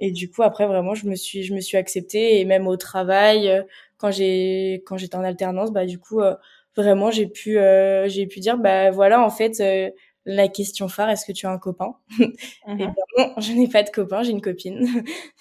Et 0.00 0.10
du 0.10 0.30
coup, 0.30 0.42
après, 0.42 0.66
vraiment, 0.66 0.94
je 0.94 1.06
me 1.06 1.14
suis, 1.14 1.44
je 1.44 1.54
me 1.54 1.60
suis 1.60 1.76
acceptée 1.76 2.40
et 2.40 2.44
même 2.44 2.66
au 2.66 2.76
travail, 2.76 3.64
quand 4.04 4.10
j'ai 4.10 4.82
quand 4.84 4.98
j'étais 4.98 5.16
en 5.16 5.24
alternance 5.24 5.72
bah 5.72 5.86
du 5.86 5.98
coup 5.98 6.20
euh, 6.20 6.34
vraiment 6.76 7.10
j'ai 7.10 7.26
pu 7.26 7.58
euh, 7.58 8.06
j'ai 8.06 8.26
pu 8.26 8.38
dire 8.38 8.58
bah 8.58 8.90
voilà 8.90 9.24
en 9.24 9.30
fait 9.30 9.60
euh, 9.60 9.90
la 10.26 10.46
question 10.48 10.88
phare 10.88 11.08
est-ce 11.08 11.24
que 11.24 11.32
tu 11.32 11.46
as 11.46 11.50
un 11.50 11.56
copain? 11.56 11.94
Et 12.20 12.24
mmh 12.66 12.76
ben 12.76 12.94
non 13.16 13.32
je 13.38 13.52
n'ai 13.52 13.66
pas 13.66 13.82
de 13.82 13.88
copain 13.88 14.22
j'ai 14.22 14.32
une 14.32 14.42
copine. 14.42 14.86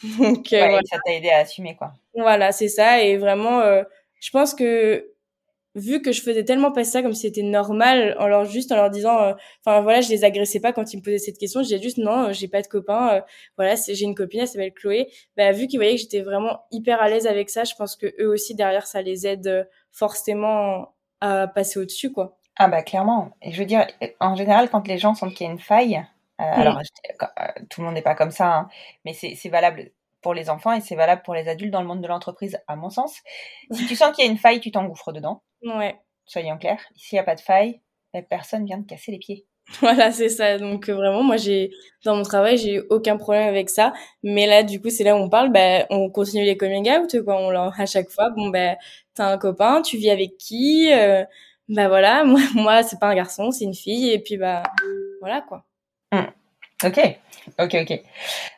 Donc 0.18 0.48
ouais, 0.54 0.80
ça 0.90 0.98
t'a 1.04 1.12
aidé 1.12 1.30
à 1.30 1.40
assumer 1.40 1.76
quoi. 1.76 1.92
Voilà 2.16 2.54
c'est 2.54 2.70
ça. 2.70 3.04
Et 3.04 3.18
vraiment 3.18 3.62
je 4.22 4.30
pense 4.32 4.54
que 4.54 5.13
vu 5.76 6.02
que 6.02 6.12
je 6.12 6.22
faisais 6.22 6.44
tellement 6.44 6.72
passer 6.72 6.92
ça 6.92 7.02
comme 7.02 7.14
si 7.14 7.22
c'était 7.22 7.42
normal 7.42 8.16
en 8.20 8.28
leur 8.28 8.46
juste 8.46 8.72
en 8.72 8.76
leur 8.76 8.90
disant 8.90 9.20
euh, 9.22 9.34
enfin 9.66 9.82
voilà 9.82 10.02
je 10.02 10.10
les 10.10 10.24
agressais 10.24 10.60
pas 10.60 10.72
quand 10.72 10.94
ils 10.94 10.98
me 10.98 11.02
posaient 11.02 11.18
cette 11.18 11.38
question. 11.38 11.64
J'ai 11.64 11.82
juste 11.82 11.98
non 11.98 12.32
j'ai 12.32 12.48
pas 12.48 12.62
de 12.62 12.68
copain 12.68 13.16
euh, 13.16 13.22
voilà 13.58 13.76
j'ai 13.76 14.04
une 14.04 14.16
copine 14.16 14.42
elle 14.42 14.48
s'appelle 14.48 14.74
Chloé. 14.74 15.12
Bah 15.36 15.52
vu 15.52 15.68
qu'ils 15.68 15.80
voyaient 15.80 15.96
que 15.96 16.02
j'étais 16.02 16.22
vraiment 16.22 16.64
hyper 16.72 17.02
à 17.02 17.10
l'aise 17.10 17.28
avec 17.28 17.50
ça 17.50 17.64
je 17.64 17.74
pense 17.76 17.96
que 17.96 18.08
eux 18.20 18.30
aussi 18.30 18.56
derrière 18.56 18.88
ça 18.88 19.02
les 19.02 19.26
aide 19.26 19.48
euh, 19.48 19.64
forcément 19.92 20.94
à 21.22 21.48
passer 21.48 21.80
au 21.80 21.86
dessus 21.86 22.12
quoi. 22.12 22.38
Ah 22.58 22.68
bah 22.68 22.84
clairement. 22.84 23.32
Et 23.42 23.52
je 23.52 23.60
veux 23.60 23.66
dire 23.66 23.88
en 24.20 24.36
général 24.36 24.70
quand 24.70 24.88
les 24.88 24.98
gens 24.98 25.16
sentent 25.16 25.34
qu'il 25.34 25.48
y 25.48 25.50
a 25.50 25.54
une 25.54 25.60
faille 25.60 26.04
alors 26.38 26.80
tout 27.70 27.82
le 27.82 27.86
monde 27.86 27.94
n'est 27.94 28.02
pas 28.02 28.16
comme 28.16 28.32
ça 28.32 28.54
hein, 28.54 28.70
mais 29.06 29.14
c'est 29.14 29.50
valable 29.50 29.92
pour 30.24 30.34
les 30.34 30.50
enfants 30.50 30.74
et 30.74 30.82
c'est 30.82 30.96
valable 30.96 31.22
pour 31.24 31.36
les 31.36 31.48
adultes 31.48 31.72
dans 31.72 31.82
le 31.82 31.88
monde 31.88 32.02
de 32.02 32.08
l'entreprise, 32.08 32.58
à 32.68 32.76
mon 32.76 32.90
sens. 32.90 33.20
Si 33.72 33.86
tu 33.86 33.96
sens 33.96 34.16
qu'il 34.16 34.26
y 34.26 34.28
a 34.28 34.32
une 34.32 34.38
faille, 34.38 34.60
tu 34.60 34.72
t'engouffres 34.72 35.12
dedans. 35.12 35.44
Ouais. 35.62 35.96
Soyons 36.26 36.58
clairs. 36.58 36.84
S'il 36.96 37.18
n'y 37.18 37.20
a 37.20 37.24
pas 37.24 37.36
de 37.36 37.42
faille, 37.42 37.82
personne 38.22 38.66
vient 38.66 38.78
de 38.78 38.86
casser 38.86 39.12
les 39.12 39.20
pieds. 39.20 39.46
Voilà, 39.80 40.12
c'est 40.12 40.30
ça. 40.30 40.58
Donc 40.58 40.90
euh, 40.90 40.94
vraiment, 40.94 41.24
moi, 41.24 41.38
j'ai 41.38 41.72
dans 42.04 42.18
mon 42.18 42.24
travail, 42.24 42.58
j'ai 42.58 42.82
aucun 42.90 43.18
problème 43.18 43.48
avec 43.48 43.70
ça. 43.70 43.94
Mais 44.22 44.46
là, 44.46 44.62
du 44.64 44.82
coup, 44.82 44.90
c'est 44.90 45.04
là 45.06 45.16
où 45.16 45.20
on 45.20 45.30
parle. 45.30 45.52
Ben, 45.52 45.86
on 45.90 46.10
continue 46.10 46.44
les 46.44 46.58
coming 46.58 46.90
out, 46.92 47.16
quoi. 47.24 47.38
On 47.40 47.50
leur 47.50 47.80
à 47.80 47.86
chaque 47.86 48.10
fois. 48.10 48.30
Bon, 48.32 48.50
ben, 48.50 48.76
t'as 49.16 49.32
un 49.32 49.38
copain, 49.38 49.82
tu 49.82 49.98
vis 49.98 50.10
avec 50.10 50.38
qui 50.38 50.92
euh, 50.92 51.24
Ben 51.70 51.88
voilà, 51.88 52.24
moi, 52.26 52.42
moi, 52.56 52.84
c'est 52.84 53.00
pas 53.00 53.08
un 53.08 53.16
garçon, 53.16 53.52
c'est 53.52 53.66
une 53.66 53.74
fille. 53.74 54.10
Et 54.12 54.20
puis, 54.20 54.38
bah, 54.38 54.64
voilà, 55.22 55.42
quoi. 55.42 55.66
Ok, 56.84 57.00
ok, 57.60 57.76
ok. 57.82 58.02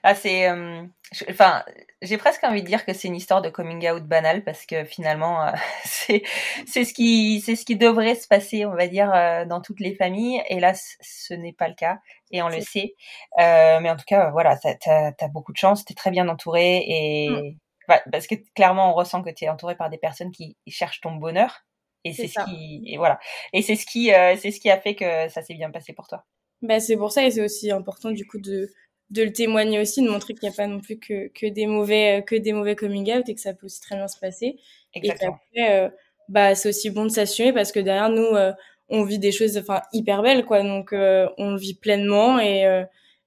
Ah, 0.04 0.16
c'est, 0.16 0.50
euh, 0.50 0.84
enfin, 1.30 1.64
j'ai 2.02 2.18
presque 2.18 2.44
envie 2.44 2.62
de 2.62 2.68
dire 2.68 2.86
que 2.86 2.94
c'est 2.94 3.08
une 3.08 3.16
histoire 3.16 3.42
de 3.42 3.50
coming 3.50 3.88
out 3.90 4.04
banal 4.04 4.44
parce 4.44 4.66
que 4.66 4.84
finalement, 4.84 5.44
euh, 5.44 5.52
c'est, 5.84 6.24
c'est 6.66 6.86
ce 6.86 6.94
qui, 6.94 7.42
c'est 7.42 7.56
ce 7.56 7.66
qui 7.66 7.76
devrait 7.76 8.16
se 8.16 8.28
passer, 8.28 8.66
on 8.66 8.76
va 8.76 8.88
dire, 8.88 9.14
euh, 9.14 9.46
dans 9.46 9.62
toutes 9.62 9.80
les 9.80 9.96
familles. 9.96 10.42
Et 10.50 10.60
là, 10.60 10.74
ce 10.76 11.34
n'est 11.34 11.54
pas 11.54 11.68
le 11.68 11.76
cas 11.76 12.00
et 12.32 12.42
on 12.42 12.50
le 12.50 12.62
sait. 12.62 12.96
mais 13.38 13.90
en 13.90 13.96
tout 13.96 14.06
cas, 14.08 14.32
voilà, 14.32 14.58
t'as, 14.58 15.12
as 15.20 15.28
beaucoup 15.28 15.52
de 15.52 15.58
chance, 15.58 15.86
t'es 15.86 15.94
très 15.94 16.12
bien 16.12 16.28
entouré 16.28 16.84
et 16.88 17.30
mm. 17.30 17.58
bah, 17.88 18.02
parce 18.12 18.28
que 18.28 18.36
clairement, 18.56 18.92
on 18.92 18.94
ressent 18.94 19.22
que 19.22 19.30
t'es 19.30 19.50
entouré 19.50 19.76
par 19.76 19.90
des 19.90 19.98
personnes 19.98 20.32
qui 20.32 20.58
cherchent 20.68 21.02
ton 21.02 21.14
bonheur. 21.14 21.62
Et 22.04 22.14
c'est, 22.14 22.28
ce 22.28 22.40
qui, 22.46 22.84
et 22.86 22.98
voilà. 22.98 23.20
Et 23.52 23.64
c'est 23.64 23.76
ce 23.76 23.86
qui, 23.88 24.12
c'est 24.38 24.52
ce 24.52 24.60
qui 24.60 24.70
a 24.70 24.80
fait 24.80 24.94
que 24.94 25.28
ça 25.30 25.42
s'est 25.42 25.56
bien 25.56 25.72
passé 25.72 25.92
pour 25.92 26.08
toi. 26.08 26.24
Bah, 26.62 26.80
c'est 26.80 26.98
pour 26.98 27.12
ça 27.12 27.26
et 27.26 27.32
c'est 27.32 27.44
aussi 27.44 27.72
important 27.72 28.12
du 28.12 28.26
coup 28.26 28.40
de, 28.40 28.70
de 29.10 29.24
le 29.24 29.32
témoigner 29.34 29.80
aussi, 29.80 30.02
de 30.02 30.10
montrer 30.10 30.34
qu'il 30.34 30.48
n'y 30.48 30.54
a 30.54 30.58
pas 30.58 30.68
non 30.68 30.80
plus 30.80 30.98
que, 31.00 31.28
que 31.30 31.46
des 31.48 31.68
mauvais 31.68 32.24
que 32.26 32.36
des 32.36 32.54
mauvais 32.54 32.76
coming 32.76 33.12
out 33.14 33.28
et 33.30 33.36
que 33.36 33.42
ça 33.42 33.54
peut 33.54 33.66
aussi 33.68 33.82
très 33.82 33.96
bien 33.96 34.08
se 34.08 34.18
passer. 34.20 34.58
Exactement. 34.94 35.40
Et 35.54 35.62
après, 35.62 35.86
euh, 35.86 35.90
bah 36.30 36.56
c'est 36.56 36.70
aussi 36.70 36.90
bon 36.90 37.04
de 37.06 37.10
s'assumer 37.10 37.54
parce 37.54 37.72
que 37.72 37.80
derrière 37.80 38.10
nous, 38.10 38.24
euh, 38.24 38.54
on 38.90 39.04
vit 39.04 39.20
des 39.20 39.32
choses 39.32 39.58
enfin 39.58 39.82
hyper 39.94 40.22
belles 40.24 40.46
quoi, 40.46 40.62
donc 40.64 40.94
euh, 40.94 41.28
on 41.38 41.52
le 41.52 41.58
vit 41.58 41.76
pleinement 41.76 42.40
et 42.40 42.64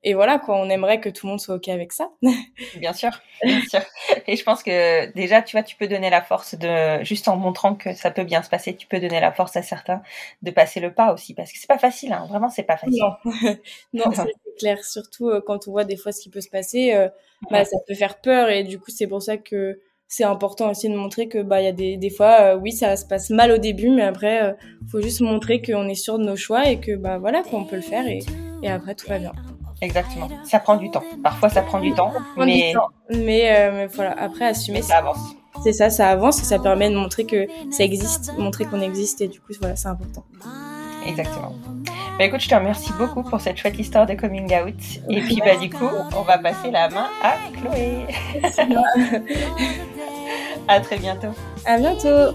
et 0.05 0.15
voilà 0.15 0.39
quoi, 0.39 0.57
on 0.57 0.71
aimerait 0.71 1.01
que 1.01 1.09
tout 1.09 1.27
le 1.27 1.31
monde 1.31 1.41
soit 1.41 1.57
ok 1.57 1.69
avec 1.69 1.93
ça. 1.93 2.11
bien 2.77 2.93
sûr, 2.93 3.11
bien 3.43 3.61
sûr. 3.63 3.81
Et 4.29 4.37
je 4.37 4.45
pense 4.45 4.63
que 4.63 5.13
déjà, 5.13 5.43
tu 5.43 5.57
vois, 5.57 5.65
tu 5.65 5.75
peux 5.75 5.89
donner 5.89 6.09
la 6.09 6.23
force 6.23 6.55
de 6.55 7.03
juste 7.03 7.27
en 7.27 7.37
montrant 7.37 7.75
que 7.75 7.93
ça 7.95 8.13
peut 8.13 8.23
bien 8.23 8.43
se 8.43 8.49
passer, 8.49 8.77
tu 8.77 8.87
peux 8.87 9.01
donner 9.01 9.21
la 9.21 9.33
force 9.33 9.57
à 9.57 9.63
certains 9.63 10.01
de 10.43 10.51
passer 10.53 10.79
le 10.79 10.93
pas 10.93 11.13
aussi, 11.13 11.35
parce 11.35 11.53
que 11.53 11.59
c'est 11.59 11.67
pas 11.67 11.79
facile, 11.79 12.13
hein. 12.13 12.27
vraiment, 12.29 12.49
c'est 12.49 12.63
pas 12.63 12.77
facile. 12.77 13.03
Non, 13.03 13.55
non, 13.93 14.05
c'est 14.15 14.57
clair. 14.59 14.85
Surtout 14.85 15.31
euh, 15.31 15.41
quand 15.45 15.67
on 15.67 15.73
voit 15.73 15.85
des 15.85 15.97
fois 15.97 16.13
ce 16.13 16.21
qui 16.21 16.31
peut 16.31 16.41
se 16.41 16.51
passer, 16.51 16.93
euh, 16.95 17.09
bah 17.51 17.65
ça 17.65 17.77
peut 17.87 17.95
faire 17.95 18.21
peur 18.21 18.51
et 18.51 18.65
du 18.65 18.79
coup 18.81 18.91
c'est 18.91 19.07
pour 19.07 19.23
ça 19.23 19.37
que 19.37 19.81
c'est 20.09 20.25
important 20.25 20.71
aussi 20.71 20.89
de 20.89 20.97
montrer 20.97 21.29
que 21.29 21.41
bah 21.41 21.61
il 21.61 21.65
y 21.65 21.69
a 21.69 21.73
des, 21.73 21.97
des 21.97 22.11
fois 22.11 22.41
euh, 22.41 22.57
oui 22.57 22.73
ça 22.73 22.97
se 22.97 23.07
passe 23.07 23.31
mal 23.31 23.53
au 23.53 23.59
début 23.59 23.91
mais 23.91 24.03
après 24.03 24.57
faut 24.91 25.01
juste 25.01 25.21
montrer 25.21 25.63
qu'on 25.63 25.89
est 25.89 25.95
sûr 25.95 26.19
de 26.19 26.25
nos 26.25 26.35
choix 26.35 26.69
et 26.69 26.81
que 26.81 26.97
bah 26.97 27.19
voilà 27.19 27.45
qu'on 27.45 27.65
peut 27.65 27.77
le 27.77 27.83
faire 27.83 28.09
et, 28.09 28.19
et 28.65 28.69
après 28.69 28.97
tout 28.97 29.07
va 29.07 29.21
bien. 29.21 29.33
Exactement. 29.81 30.29
Ça 30.45 30.59
prend 30.59 30.77
du 30.77 30.91
temps. 30.91 31.05
Parfois, 31.23 31.49
ça 31.49 31.63
prend 31.63 31.81
du 31.81 31.93
temps, 31.95 32.13
mais... 32.37 32.75
Mais, 33.11 33.57
euh, 33.57 33.71
mais, 33.73 33.87
voilà, 33.87 34.15
après, 34.19 34.47
assumer... 34.47 34.83
Ça 34.83 34.99
avance. 34.99 35.19
C'est 35.63 35.73
ça, 35.73 35.91
ça 35.91 36.09
avance 36.11 36.41
et 36.41 36.45
ça 36.45 36.59
permet 36.59 36.91
de 36.91 36.97
montrer 36.97 37.25
que 37.25 37.47
ça 37.71 37.83
existe, 37.83 38.33
montrer 38.39 38.65
qu'on 38.65 38.81
existe 38.81 39.21
et 39.21 39.29
du 39.29 39.41
coup, 39.41 39.53
voilà, 39.61 39.77
c'est 39.77 39.89
important. 39.89 40.25
Exactement. 41.07 41.55
Bah 42.19 42.25
écoute, 42.25 42.41
je 42.41 42.49
te 42.49 42.55
remercie 42.55 42.93
beaucoup 42.99 43.23
pour 43.23 43.41
cette 43.41 43.57
chouette 43.57 43.79
histoire 43.79 44.05
de 44.05 44.15
coming 44.15 44.53
out. 44.53 44.75
Et 45.09 45.21
puis, 45.21 45.41
bah 45.45 45.57
du 45.57 45.71
coup, 45.71 45.89
on 46.17 46.23
va 46.23 46.39
passer 46.39 46.71
la 46.71 46.89
main 46.89 47.07
à 47.23 47.37
Chloé. 47.57 48.07
à 50.69 50.81
très 50.81 50.99
bientôt. 50.99 51.35
À 51.65 51.79
bientôt. 51.79 52.35